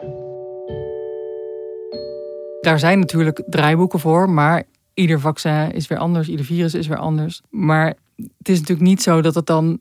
Daar 2.61 2.78
zijn 2.78 2.99
natuurlijk 2.99 3.42
draaiboeken 3.47 4.00
voor, 4.00 4.30
maar 4.30 4.62
ieder 4.98 5.20
vaccin 5.20 5.72
is 5.72 5.86
weer 5.86 5.98
anders, 5.98 6.28
ieder 6.28 6.44
virus 6.44 6.74
is 6.74 6.86
weer 6.86 6.98
anders. 6.98 7.40
Maar 7.50 7.86
het 8.16 8.48
is 8.48 8.58
natuurlijk 8.60 8.88
niet 8.88 9.02
zo 9.02 9.20
dat 9.20 9.34
het 9.34 9.46
dan 9.46 9.80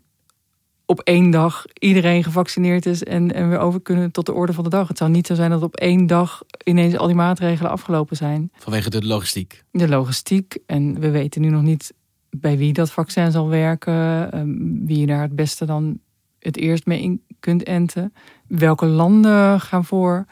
op 0.86 1.00
één 1.00 1.30
dag 1.30 1.66
iedereen 1.80 2.24
gevaccineerd 2.24 2.86
is 2.86 3.04
en, 3.04 3.34
en 3.34 3.50
we 3.50 3.58
over 3.58 3.82
kunnen 3.82 4.12
tot 4.12 4.26
de 4.26 4.34
orde 4.34 4.54
van 4.54 4.64
de 4.64 4.70
dag. 4.70 4.88
Het 4.88 4.98
zou 4.98 5.10
niet 5.10 5.28
zo 5.28 5.36
zijn 5.36 5.50
dat 5.50 5.62
op 5.62 5.76
één 5.76 6.08
dag 6.08 6.42
ineens 6.64 6.98
al 6.98 7.06
die 7.06 7.16
maatregelen 7.16 7.72
afgelopen 7.72 8.16
zijn. 8.16 8.52
Vanwege 8.58 8.90
de 8.90 9.06
logistiek. 9.06 9.64
De 9.72 9.88
logistiek. 9.88 10.58
En 10.66 11.00
we 11.00 11.10
weten 11.10 11.42
nu 11.42 11.50
nog 11.50 11.62
niet 11.62 11.94
bij 12.30 12.58
wie 12.58 12.74
dat 12.74 12.92
vaccin 12.92 13.32
zal 13.32 13.48
werken, 13.48 14.32
ehm, 14.32 14.86
wie 14.86 15.00
je 15.00 15.06
daar 15.06 15.22
het 15.22 15.36
beste 15.36 15.66
dan 15.66 16.00
het 16.40 16.58
eerst 16.58 16.86
mee 16.86 17.02
in 17.02 17.22
kunt 17.40 17.64
enten. 17.64 18.14
Welke 18.48 18.86
landen 18.86 19.62
gaan 19.62 19.86
voor? 19.86 20.26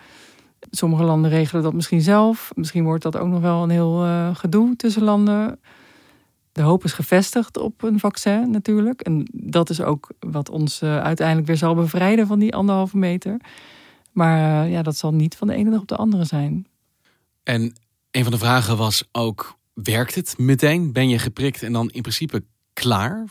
Sommige 0.70 1.04
landen 1.04 1.32
regelen 1.32 1.64
dat 1.64 1.74
misschien 1.74 2.02
zelf. 2.02 2.52
Misschien 2.56 2.84
wordt 2.84 3.04
dat 3.04 3.18
ook 3.18 3.28
nog 3.28 3.42
wel 3.42 3.64
een 3.64 3.70
heel 3.70 4.06
uh, 4.06 4.36
gedoe 4.36 4.76
tussen 4.76 5.04
landen. 5.04 5.60
De 6.52 6.62
hoop 6.62 6.84
is 6.84 6.94
gevestigd 6.94 7.58
op 7.58 7.84
een 7.84 8.00
vaccin 8.00 8.50
natuurlijk. 8.52 9.02
En 9.02 9.28
dat 9.32 9.70
is 9.70 9.82
ook 9.82 10.12
wat 10.20 10.50
ons 10.50 10.82
uh, 10.82 11.00
uiteindelijk 11.00 11.48
weer 11.48 11.58
zal 11.58 11.76
bevrijden 11.76 12.28
van 12.28 12.40
die 12.40 12.56
anderhalve 12.56 12.98
meter. 12.98 13.38
Maar 14.12 14.66
uh, 14.66 14.72
ja, 14.72 14.82
dat 14.82 14.98
zal 14.98 15.14
niet 15.14 15.36
van 15.36 15.48
de 15.48 15.54
ene 15.54 15.70
dag 15.70 15.82
op 15.82 15.88
de 15.88 15.96
andere 15.96 16.24
zijn. 16.24 16.68
En 17.44 17.74
een 18.12 18.24
van 18.24 18.32
de 18.32 18.38
vragen 18.38 18.78
was 18.78 19.04
ook: 19.12 19.58
werkt 19.74 20.16
het 20.16 20.38
meteen? 20.38 20.94
Ben 20.94 21.10
je 21.10 21.20
geprikt 21.20 21.64
en 21.64 21.74
dan 21.74 21.90
in 21.90 22.02
principe 22.02 22.44
klaar? 22.74 23.24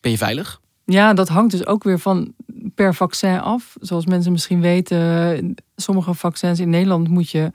Ben 0.00 0.10
je 0.10 0.16
veilig? 0.16 0.60
Ja, 0.84 1.14
dat 1.14 1.28
hangt 1.28 1.50
dus 1.50 1.66
ook 1.66 1.84
weer 1.84 1.98
van 1.98 2.34
per 2.76 2.94
vaccin 2.94 3.40
af. 3.40 3.76
Zoals 3.80 4.06
mensen 4.06 4.32
misschien 4.32 4.60
weten, 4.60 5.54
sommige 5.76 6.14
vaccins 6.14 6.60
in 6.60 6.70
Nederland 6.70 7.08
moet 7.08 7.30
je 7.30 7.52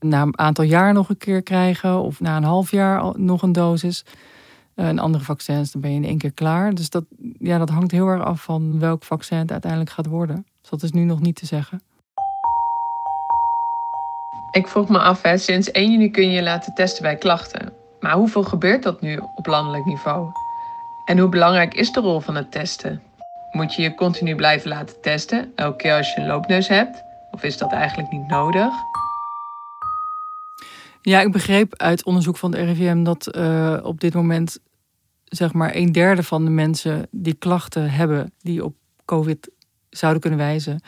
na 0.00 0.22
een 0.22 0.38
aantal 0.38 0.64
jaar 0.64 0.92
nog 0.92 1.08
een 1.08 1.18
keer 1.18 1.42
krijgen, 1.42 2.00
of 2.00 2.20
na 2.20 2.36
een 2.36 2.44
half 2.44 2.70
jaar 2.70 3.18
nog 3.18 3.42
een 3.42 3.52
dosis. 3.52 4.04
En 4.74 4.98
andere 4.98 5.24
vaccins, 5.24 5.72
dan 5.72 5.80
ben 5.80 5.90
je 5.90 5.96
in 5.96 6.04
één 6.04 6.18
keer 6.18 6.32
klaar. 6.32 6.74
Dus 6.74 6.90
dat, 6.90 7.04
ja, 7.38 7.58
dat 7.58 7.68
hangt 7.68 7.90
heel 7.90 8.06
erg 8.06 8.22
af 8.22 8.42
van 8.42 8.78
welk 8.78 9.04
vaccin 9.04 9.38
het 9.38 9.52
uiteindelijk 9.52 9.90
gaat 9.90 10.06
worden. 10.06 10.46
Dus 10.60 10.70
dat 10.70 10.82
is 10.82 10.92
nu 10.92 11.04
nog 11.04 11.20
niet 11.20 11.36
te 11.36 11.46
zeggen. 11.46 11.80
Ik 14.50 14.68
vroeg 14.68 14.88
me 14.88 14.98
af, 14.98 15.22
hè, 15.22 15.38
sinds 15.38 15.70
1 15.70 15.90
juni 15.90 16.10
kun 16.10 16.24
je 16.24 16.30
je 16.30 16.42
laten 16.42 16.74
testen 16.74 17.02
bij 17.02 17.16
klachten. 17.16 17.72
Maar 18.00 18.14
hoeveel 18.14 18.42
gebeurt 18.42 18.82
dat 18.82 19.00
nu 19.00 19.20
op 19.34 19.46
landelijk 19.46 19.84
niveau? 19.84 20.30
En 21.04 21.18
hoe 21.18 21.28
belangrijk 21.28 21.74
is 21.74 21.92
de 21.92 22.00
rol 22.00 22.20
van 22.20 22.34
het 22.36 22.52
testen? 22.52 23.02
Moet 23.58 23.74
je 23.74 23.82
je 23.82 23.94
continu 23.94 24.34
blijven 24.34 24.68
laten 24.68 25.00
testen, 25.00 25.52
elke 25.54 25.76
keer 25.76 25.96
als 25.96 26.14
je 26.14 26.20
een 26.20 26.26
loopneus 26.26 26.68
hebt? 26.68 27.02
Of 27.30 27.42
is 27.42 27.58
dat 27.58 27.72
eigenlijk 27.72 28.10
niet 28.10 28.26
nodig? 28.26 28.72
Ja, 31.02 31.20
ik 31.20 31.32
begreep 31.32 31.76
uit 31.76 32.04
onderzoek 32.04 32.36
van 32.36 32.50
de 32.50 32.64
RIVM 32.64 33.02
dat 33.02 33.36
uh, 33.36 33.78
op 33.82 34.00
dit 34.00 34.14
moment 34.14 34.58
zeg 35.24 35.52
maar 35.52 35.74
een 35.74 35.92
derde 35.92 36.22
van 36.22 36.44
de 36.44 36.50
mensen 36.50 37.08
die 37.10 37.34
klachten 37.34 37.90
hebben 37.90 38.32
die 38.38 38.64
op 38.64 38.74
COVID 39.04 39.50
zouden 39.90 40.20
kunnen 40.20 40.38
wijzen, 40.38 40.80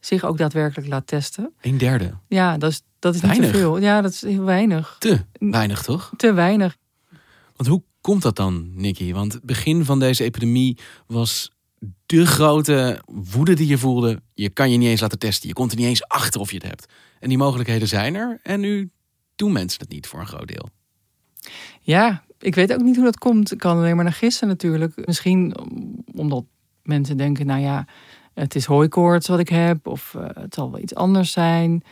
zich 0.00 0.24
ook 0.24 0.38
daadwerkelijk 0.38 0.88
laat 0.88 1.06
testen. 1.06 1.52
Een 1.60 1.78
derde? 1.78 2.12
Ja, 2.28 2.58
dat 2.58 2.70
is, 2.70 2.82
dat 2.98 3.14
is 3.14 3.20
niet 3.20 3.34
te 3.34 3.48
veel. 3.48 3.78
Ja, 3.78 4.00
dat 4.00 4.12
is 4.12 4.22
heel 4.22 4.44
weinig. 4.44 4.96
Te 4.98 5.24
weinig, 5.38 5.82
toch? 5.82 6.12
Te 6.16 6.32
weinig. 6.32 6.76
Want 7.56 7.68
hoe 7.68 7.82
komt 8.00 8.22
dat 8.22 8.36
dan, 8.36 8.70
Nicky? 8.74 9.12
Want 9.12 9.32
het 9.32 9.42
begin 9.42 9.84
van 9.84 9.98
deze 9.98 10.24
epidemie 10.24 10.78
was 11.06 11.54
de 12.06 12.26
grote 12.26 13.02
woede 13.06 13.54
die 13.54 13.66
je 13.66 13.78
voelde. 13.78 14.22
Je 14.34 14.50
kan 14.50 14.70
je 14.70 14.76
niet 14.76 14.88
eens 14.88 15.00
laten 15.00 15.18
testen. 15.18 15.48
Je 15.48 15.54
komt 15.54 15.70
er 15.70 15.76
niet 15.76 15.86
eens 15.86 16.08
achter 16.08 16.40
of 16.40 16.50
je 16.50 16.56
het 16.56 16.66
hebt. 16.66 16.86
En 17.20 17.28
die 17.28 17.38
mogelijkheden 17.38 17.88
zijn 17.88 18.14
er. 18.14 18.40
En 18.42 18.60
nu 18.60 18.90
doen 19.36 19.52
mensen 19.52 19.80
het 19.80 19.88
niet 19.88 20.06
voor 20.06 20.20
een 20.20 20.26
groot 20.26 20.48
deel. 20.48 20.68
Ja, 21.80 22.24
ik 22.38 22.54
weet 22.54 22.72
ook 22.72 22.82
niet 22.82 22.96
hoe 22.96 23.04
dat 23.04 23.18
komt. 23.18 23.52
Ik 23.52 23.58
kan 23.58 23.76
alleen 23.76 23.94
maar 23.94 24.04
naar 24.04 24.12
gissen 24.12 24.48
natuurlijk. 24.48 25.06
Misschien 25.06 25.56
omdat 26.14 26.44
mensen 26.82 27.16
denken, 27.16 27.46
nou 27.46 27.60
ja, 27.60 27.86
het 28.34 28.54
is 28.54 28.64
hooikoorts 28.64 29.28
wat 29.28 29.38
ik 29.38 29.48
heb. 29.48 29.86
Of 29.86 30.14
uh, 30.16 30.24
het 30.32 30.54
zal 30.54 30.70
wel 30.70 30.80
iets 30.80 30.94
anders 30.94 31.32
zijn. 31.32 31.82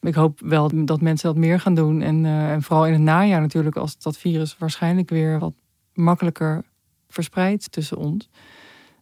Ik 0.00 0.14
hoop 0.14 0.40
wel 0.40 0.84
dat 0.84 1.00
mensen 1.00 1.28
dat 1.28 1.38
meer 1.38 1.60
gaan 1.60 1.74
doen. 1.74 2.02
En, 2.02 2.24
uh, 2.24 2.50
en 2.50 2.62
vooral 2.62 2.86
in 2.86 2.92
het 2.92 3.02
najaar 3.02 3.40
natuurlijk, 3.40 3.76
als 3.76 3.98
dat 3.98 4.18
virus 4.18 4.56
waarschijnlijk 4.58 5.10
weer 5.10 5.38
wat 5.38 5.54
makkelijker 5.94 6.64
verspreidt 7.08 7.72
tussen 7.72 7.96
ons. 7.96 8.28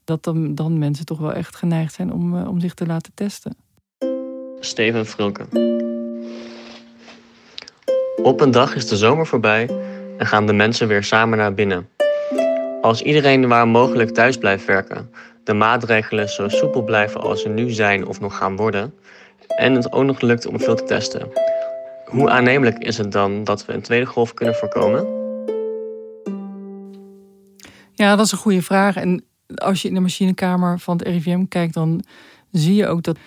Dat 0.04 0.24
dan, 0.24 0.54
dan 0.54 0.78
mensen 0.78 1.04
toch 1.06 1.18
wel 1.18 1.32
echt 1.32 1.56
geneigd 1.56 1.94
zijn 1.94 2.12
om, 2.12 2.34
uh, 2.34 2.48
om 2.48 2.60
zich 2.60 2.74
te 2.74 2.86
laten 2.86 3.12
testen. 3.14 3.56
Steven 4.60 5.06
Frilke. 5.06 5.46
Op 8.22 8.40
een 8.40 8.50
dag 8.50 8.74
is 8.74 8.86
de 8.86 8.96
zomer 8.96 9.26
voorbij 9.26 9.68
en 10.18 10.26
gaan 10.26 10.46
de 10.46 10.52
mensen 10.52 10.88
weer 10.88 11.04
samen 11.04 11.38
naar 11.38 11.54
binnen. 11.54 11.88
Als 12.80 13.02
iedereen 13.02 13.48
waar 13.48 13.68
mogelijk 13.68 14.10
thuis 14.10 14.36
blijft 14.36 14.64
werken, 14.64 15.10
de 15.44 15.52
maatregelen 15.52 16.28
zo 16.28 16.48
soepel 16.48 16.82
blijven 16.82 17.20
als 17.20 17.42
ze 17.42 17.48
nu 17.48 17.70
zijn 17.70 18.06
of 18.06 18.20
nog 18.20 18.36
gaan 18.36 18.56
worden, 18.56 18.94
en 19.56 19.74
het 19.74 19.92
ook 19.92 20.04
nog 20.04 20.20
lukt 20.20 20.46
om 20.46 20.60
veel 20.60 20.74
te 20.74 20.84
testen, 20.84 21.28
hoe 22.06 22.30
aannemelijk 22.30 22.78
is 22.78 22.98
het 22.98 23.12
dan 23.12 23.44
dat 23.44 23.66
we 23.66 23.72
een 23.72 23.82
tweede 23.82 24.06
golf 24.06 24.34
kunnen 24.34 24.54
voorkomen? 24.54 25.20
Ja, 27.92 28.16
dat 28.16 28.26
is 28.26 28.32
een 28.32 28.38
goede 28.38 28.62
vraag. 28.62 28.96
En 28.96 29.24
als 29.54 29.82
je 29.82 29.88
in 29.88 29.94
de 29.94 30.00
machinekamer 30.00 30.78
van 30.78 30.96
het 30.96 31.06
RIVM 31.06 31.44
kijkt, 31.48 31.74
dan 31.74 32.04
zie 32.50 32.74
je 32.74 32.86
ook 32.86 33.02
dat 33.02 33.18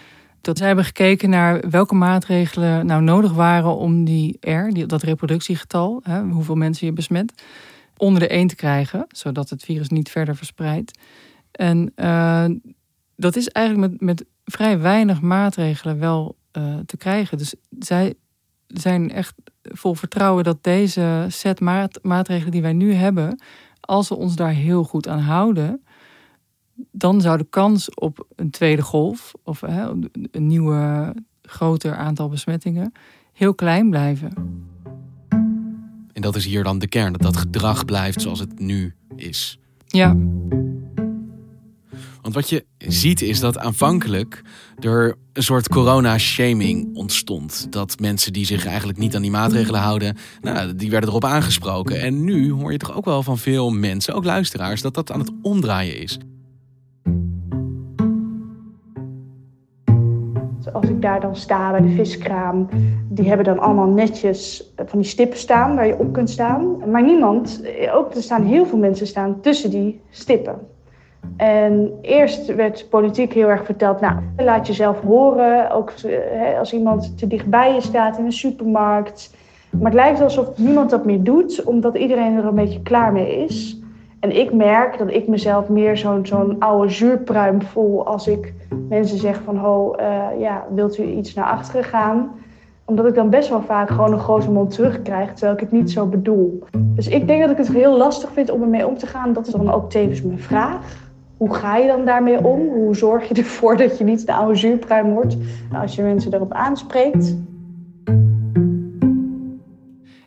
dat 0.46 0.58
zij 0.58 0.68
hebben 0.68 0.86
gekeken 0.86 1.30
naar 1.30 1.70
welke 1.70 1.96
maatregelen 1.96 2.86
nou 2.86 3.02
nodig 3.02 3.34
waren 3.34 3.76
om 3.76 4.04
die 4.04 4.38
R, 4.40 4.70
die, 4.70 4.86
dat 4.86 5.04
reproductiegetal, 5.04 6.02
hè, 6.04 6.22
hoeveel 6.22 6.56
mensen 6.56 6.88
je 6.88 6.94
besmet, 6.94 7.44
onder 7.98 8.20
de 8.20 8.28
1 8.28 8.48
te 8.48 8.56
krijgen, 8.56 9.06
zodat 9.10 9.50
het 9.50 9.64
virus 9.64 9.90
niet 9.90 10.10
verder 10.10 10.36
verspreidt. 10.36 11.00
En 11.52 11.92
uh, 11.96 12.46
dat 13.16 13.36
is 13.36 13.48
eigenlijk 13.48 13.92
met, 13.92 14.02
met 14.02 14.26
vrij 14.46 14.80
weinig 14.80 15.22
maatregelen 15.22 16.00
wel 16.00 16.36
uh, 16.58 16.76
te 16.86 16.98
krijgen. 16.98 17.38
Dus 17.38 17.56
zij 17.80 18.14
zijn 18.68 19.12
echt 19.12 19.34
vol 19.62 19.94
vertrouwen 19.94 20.44
dat 20.44 20.64
deze 20.64 21.26
set 21.30 21.60
maat, 21.60 22.00
maatregelen 22.02 22.52
die 22.52 22.62
wij 22.62 22.74
nu 22.74 22.94
hebben, 22.94 23.40
als 23.80 24.10
we 24.10 24.16
ons 24.16 24.36
daar 24.36 24.54
heel 24.54 24.84
goed 24.84 25.08
aan 25.08 25.20
houden, 25.20 25.84
dan 26.92 27.22
zou 27.22 27.38
de 27.38 27.48
kans 27.50 27.94
op 27.94 28.26
een 28.36 28.50
tweede 28.50 28.82
golf 28.82 29.34
of 29.44 29.62
hè, 29.62 29.90
een 30.32 30.48
nieuwe 30.48 31.14
groter 31.42 31.96
aantal 31.96 32.30
besmettingen 32.30 32.92
heel 33.34 33.56
klein 33.56 33.90
blijven. 33.90 34.34
En 36.14 36.22
dat 36.22 36.36
is 36.36 36.46
hier 36.46 36.64
dan 36.64 36.80
de 36.80 36.88
kern, 36.88 37.14
dat 37.14 37.22
dat 37.22 37.38
gedrag 37.38 37.86
blijft 37.86 38.22
zoals 38.22 38.40
het 38.40 38.60
nu 38.60 38.94
is. 39.16 39.60
Ja. 39.88 40.16
Want 42.22 42.34
wat 42.34 42.50
je 42.50 42.66
ziet 42.78 43.22
is 43.22 43.40
dat 43.40 43.58
aanvankelijk 43.58 44.42
er 44.80 45.16
een 45.34 45.44
soort 45.44 45.70
corona-shaming 45.70 46.96
ontstond. 46.96 47.68
Dat 47.72 48.00
mensen 48.00 48.34
die 48.34 48.46
zich 48.46 48.66
eigenlijk 48.66 48.98
niet 48.98 49.16
aan 49.16 49.22
die 49.22 49.32
maatregelen 49.32 49.82
houden, 49.82 50.18
nou, 50.42 50.76
die 50.76 50.90
werden 50.90 51.10
erop 51.10 51.26
aangesproken. 51.26 52.02
En 52.02 52.24
nu 52.24 52.52
hoor 52.52 52.72
je 52.72 52.78
toch 52.78 52.96
ook 52.96 53.06
wel 53.06 53.24
van 53.24 53.38
veel 53.38 53.70
mensen, 53.70 54.14
ook 54.14 54.24
luisteraars, 54.24 54.82
dat 54.82 54.94
dat 54.94 55.12
aan 55.12 55.20
het 55.20 55.32
omdraaien 55.42 56.02
is. 56.02 56.18
Als 60.76 60.90
ik 60.90 61.02
daar 61.02 61.20
dan 61.20 61.36
sta 61.36 61.72
bij 61.72 61.82
de 61.82 61.90
viskraam, 61.90 62.68
die 63.10 63.28
hebben 63.28 63.46
dan 63.46 63.60
allemaal 63.60 63.88
netjes 63.88 64.72
van 64.86 65.00
die 65.00 65.08
stippen 65.08 65.38
staan 65.38 65.76
waar 65.76 65.88
je 65.88 66.00
op 66.00 66.14
kunt 66.14 66.30
staan. 66.30 66.90
Maar 66.92 67.04
niemand, 67.04 67.62
ook 67.94 68.14
er 68.14 68.22
staan 68.22 68.44
heel 68.44 68.66
veel 68.66 68.78
mensen 68.78 69.08
staan 69.08 69.40
tussen 69.42 69.70
die 69.70 70.02
stippen. 70.10 70.56
En 71.38 71.94
eerst 72.02 72.56
werd 72.56 72.90
politiek 72.90 73.34
heel 73.34 73.48
erg 73.48 73.66
verteld, 73.66 74.02
nou, 74.02 74.16
laat 74.38 74.68
jezelf 74.68 75.02
horen. 75.02 75.72
Ook 75.72 75.94
als 76.60 76.74
iemand 76.74 77.18
te 77.18 77.28
dichtbij 77.28 77.74
je 77.74 77.82
staat 77.82 78.18
in 78.18 78.26
een 78.26 78.32
supermarkt. 78.32 79.36
Maar 79.70 79.92
het 79.92 79.94
lijkt 79.94 80.22
alsof 80.22 80.58
niemand 80.58 80.90
dat 80.90 81.06
meer 81.06 81.24
doet, 81.24 81.64
omdat 81.64 81.98
iedereen 81.98 82.38
er 82.38 82.46
een 82.46 82.56
beetje 82.56 82.82
klaar 82.82 83.12
mee 83.12 83.44
is. 83.44 83.80
En 84.20 84.36
ik 84.36 84.54
merk 84.54 84.98
dat 84.98 85.12
ik 85.12 85.28
mezelf 85.28 85.70
meer 85.70 85.98
zo'n 85.98 86.26
zo'n 86.26 86.56
oude 86.60 86.90
zuurpruim 86.90 87.62
voel 87.62 88.06
als 88.06 88.28
ik 88.28 88.54
mensen 88.90 89.18
zeg 89.18 89.42
van, 89.44 89.58
ho, 89.58 89.96
uh, 90.00 90.40
ja, 90.40 90.66
wilt 90.74 90.98
u 90.98 91.04
iets 91.04 91.34
naar 91.34 91.46
achteren 91.46 91.84
gaan? 91.84 92.32
Omdat 92.86 93.06
ik 93.06 93.16
dan 93.16 93.30
best 93.30 93.50
wel 93.50 93.62
vaak 93.62 93.90
gewoon 93.90 94.14
een 94.14 94.20
grote 94.20 94.52
mond 94.52 94.72
terugkrijg, 94.72 95.34
terwijl 95.34 95.54
ik 95.54 95.60
het 95.60 95.72
niet 95.72 95.92
zo 95.92 96.06
bedoel. 96.06 96.64
Dus 96.96 97.08
ik 97.08 97.28
denk 97.28 97.42
dat 97.42 97.50
ik 97.50 97.58
het 97.58 97.72
heel 97.72 97.98
lastig 97.98 98.32
vind 98.32 98.52
om 98.52 98.62
ermee 98.62 98.88
om 98.88 98.98
te 98.98 99.08
gaan. 99.08 99.34
Dat 99.34 99.48
is 99.48 99.54
dan 99.54 99.72
ook 99.72 99.90
tevens 99.90 100.22
mijn 100.22 100.40
vraag. 100.40 101.04
Hoe 101.38 101.54
ga 101.54 101.78
je 101.78 101.88
dan 101.88 102.06
daarmee 102.06 102.46
om? 102.46 102.68
Hoe 102.70 102.96
zorg 102.96 103.28
je 103.28 103.34
ervoor 103.34 103.78
dat 103.88 103.98
je 103.98 104.04
niet 104.04 104.26
de 104.26 104.34
oude 104.34 104.56
zuurpruim 104.56 105.14
wordt 105.14 105.38
als 105.74 105.96
je 105.96 106.02
mensen 106.02 106.34
erop 106.34 106.54
aanspreekt? 106.54 107.36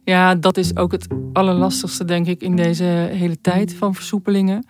Ja, 0.09 0.35
dat 0.35 0.57
is 0.57 0.77
ook 0.77 0.93
het 0.93 1.07
allerlastigste, 1.33 2.05
denk 2.05 2.27
ik, 2.27 2.41
in 2.41 2.57
deze 2.57 2.85
hele 3.13 3.41
tijd 3.41 3.75
van 3.75 3.95
versoepelingen. 3.95 4.67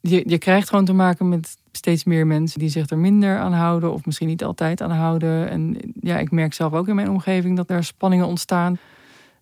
Je, 0.00 0.22
je 0.26 0.38
krijgt 0.38 0.68
gewoon 0.68 0.84
te 0.84 0.92
maken 0.92 1.28
met 1.28 1.56
steeds 1.72 2.04
meer 2.04 2.26
mensen 2.26 2.58
die 2.58 2.68
zich 2.68 2.90
er 2.90 2.98
minder 2.98 3.38
aan 3.38 3.52
houden, 3.52 3.92
of 3.92 4.04
misschien 4.04 4.28
niet 4.28 4.44
altijd 4.44 4.80
aan 4.82 4.90
houden. 4.90 5.48
En 5.48 5.76
ja, 6.00 6.18
ik 6.18 6.30
merk 6.30 6.54
zelf 6.54 6.72
ook 6.72 6.88
in 6.88 6.94
mijn 6.94 7.10
omgeving 7.10 7.56
dat 7.56 7.70
er 7.70 7.84
spanningen 7.84 8.26
ontstaan. 8.26 8.78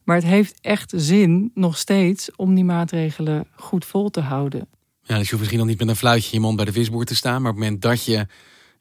Maar 0.05 0.17
het 0.17 0.25
heeft 0.25 0.59
echt 0.61 0.93
zin, 0.97 1.51
nog 1.55 1.79
steeds, 1.79 2.37
om 2.37 2.55
die 2.55 2.65
maatregelen 2.65 3.47
goed 3.57 3.85
vol 3.85 4.11
te 4.11 4.21
houden. 4.21 4.67
Ja, 5.03 5.17
dus 5.17 5.25
je 5.25 5.31
hoeft 5.31 5.39
misschien 5.39 5.59
nog 5.59 5.69
niet 5.69 5.79
met 5.79 5.89
een 5.89 5.97
fluitje 5.97 6.33
in 6.33 6.39
je 6.39 6.45
mond 6.45 6.57
bij 6.57 6.65
de 6.65 6.73
visboer 6.73 7.05
te 7.05 7.15
staan. 7.15 7.43
Maar 7.43 7.51
op 7.51 7.57
het 7.57 7.65
moment 7.65 7.83
dat 7.83 8.05
je 8.05 8.27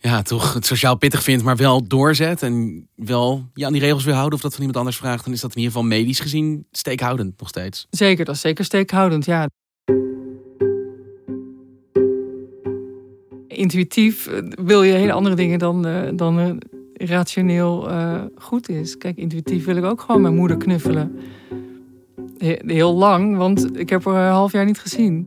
ja, 0.09 0.21
toch 0.21 0.53
het 0.53 0.65
sociaal 0.65 0.97
pittig 0.97 1.23
vindt, 1.23 1.43
maar 1.43 1.55
wel 1.55 1.87
doorzet. 1.87 2.41
En 2.41 2.87
wel 2.95 3.45
ja, 3.53 3.65
aan 3.65 3.71
die 3.73 3.81
regels 3.81 4.03
wil 4.03 4.13
houden 4.13 4.33
of 4.33 4.41
dat 4.41 4.51
van 4.51 4.59
iemand 4.59 4.77
anders 4.77 4.97
vraagt. 4.97 5.23
Dan 5.23 5.33
is 5.33 5.41
dat 5.41 5.51
in 5.55 5.57
ieder 5.57 5.73
geval 5.73 5.87
medisch 5.87 6.19
gezien 6.19 6.65
steekhoudend 6.71 7.39
nog 7.39 7.47
steeds. 7.49 7.87
Zeker, 7.89 8.25
dat 8.25 8.35
is 8.35 8.41
zeker 8.41 8.65
steekhoudend, 8.65 9.25
ja. 9.25 9.47
Intuïtief 13.47 14.27
eh, 14.27 14.39
wil 14.65 14.83
je 14.83 14.93
hele 14.93 15.11
andere 15.11 15.35
dingen 15.35 15.59
dan, 15.59 15.87
uh, 15.87 16.01
dan 16.13 16.39
uh, 16.39 16.49
rationeel 16.93 17.87
goed 18.35 18.69
is. 18.69 18.97
Kijk, 18.97 19.17
intuïtief 19.17 19.65
wil 19.65 19.75
ik 19.75 19.83
ook 19.83 20.01
gewoon 20.01 20.21
mijn 20.21 20.35
moeder 20.35 20.57
knuffelen. 20.57 21.15
He- 22.37 22.59
Heel 22.65 22.93
lang, 22.95 23.37
want 23.37 23.79
ik 23.79 23.89
heb 23.89 24.05
haar 24.05 24.27
een 24.27 24.33
half 24.33 24.51
jaar 24.51 24.65
niet 24.65 24.79
gezien. 24.79 25.25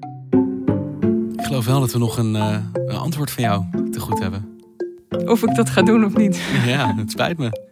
Ik 1.37 1.45
geloof 1.45 1.67
wel 1.67 1.81
dat 1.81 1.93
we 1.93 1.99
nog 1.99 2.19
een, 2.19 2.37
eh, 2.37 2.59
een 2.75 2.97
antwoord 2.97 3.31
van 3.31 3.43
jou 3.43 3.65
te 3.91 4.01
goed 4.01 4.19
hebben. 4.19 4.56
Of 5.29 5.43
ik 5.43 5.55
dat 5.55 5.71
ga 5.71 5.83
doen 5.83 6.05
of 6.05 6.17
niet. 6.17 6.41
Ja, 6.67 6.95
het 6.97 7.11
spijt 7.11 7.39
me. 7.39 7.65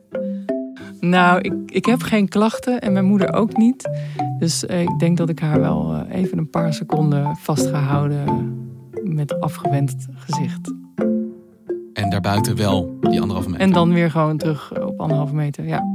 Nou, 1.00 1.40
ik, 1.40 1.52
ik 1.66 1.84
heb 1.84 2.02
geen 2.02 2.28
klachten 2.28 2.80
en 2.80 2.92
mijn 2.92 3.04
moeder 3.04 3.32
ook 3.32 3.56
niet. 3.56 3.88
Dus 4.38 4.66
eh, 4.66 4.80
ik 4.80 4.98
denk 4.98 5.16
dat 5.16 5.28
ik 5.28 5.38
haar 5.38 5.60
wel 5.60 5.94
eh, 5.94 6.20
even 6.20 6.38
een 6.38 6.50
paar 6.50 6.74
seconden 6.74 7.36
vast 7.36 7.66
ga 7.66 7.80
houden 7.80 8.52
met 9.02 9.40
afgewend 9.40 10.06
gezicht. 10.14 10.72
En 11.92 12.10
daarbuiten 12.10 12.56
wel 12.56 12.96
die 13.00 13.20
anderhalve 13.20 13.48
meter. 13.50 13.66
En 13.66 13.72
dan 13.72 13.92
weer 13.92 14.10
gewoon 14.10 14.36
terug 14.36 14.80
op 14.80 15.00
anderhalve 15.00 15.34
meter, 15.34 15.66
ja. 15.66 15.92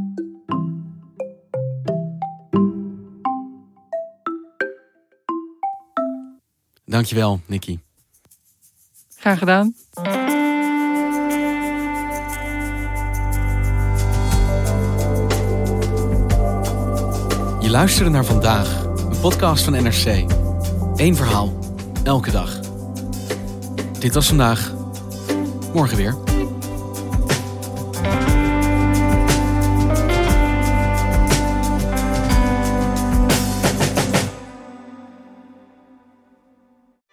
Dankjewel, 6.86 7.40
Nicky. 7.46 7.80
Graag 9.16 9.40
gedaan. 9.40 9.74
Je 17.70 18.10
naar 18.10 18.26
vandaag, 18.26 18.84
een 18.84 19.20
podcast 19.22 19.64
van 19.64 19.74
NRC. 19.74 20.26
Eén 20.96 21.16
verhaal, 21.16 21.60
elke 22.04 22.32
dag. 22.32 22.60
Dit 24.00 24.14
was 24.14 24.28
vandaag. 24.28 24.74
Morgen 25.74 25.98
weer. 25.98 26.16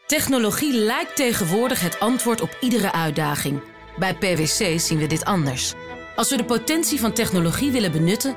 Technologie 0.06 0.72
lijkt 0.72 1.16
tegenwoordig 1.16 1.80
het 1.80 2.00
antwoord 2.00 2.40
op 2.40 2.56
iedere 2.60 2.92
uitdaging. 2.92 3.60
Bij 3.98 4.14
PwC 4.14 4.80
zien 4.80 4.98
we 4.98 5.06
dit 5.06 5.24
anders. 5.24 5.74
Als 6.14 6.30
we 6.30 6.36
de 6.36 6.44
potentie 6.44 7.00
van 7.00 7.12
technologie 7.12 7.70
willen 7.70 7.92
benutten, 7.92 8.36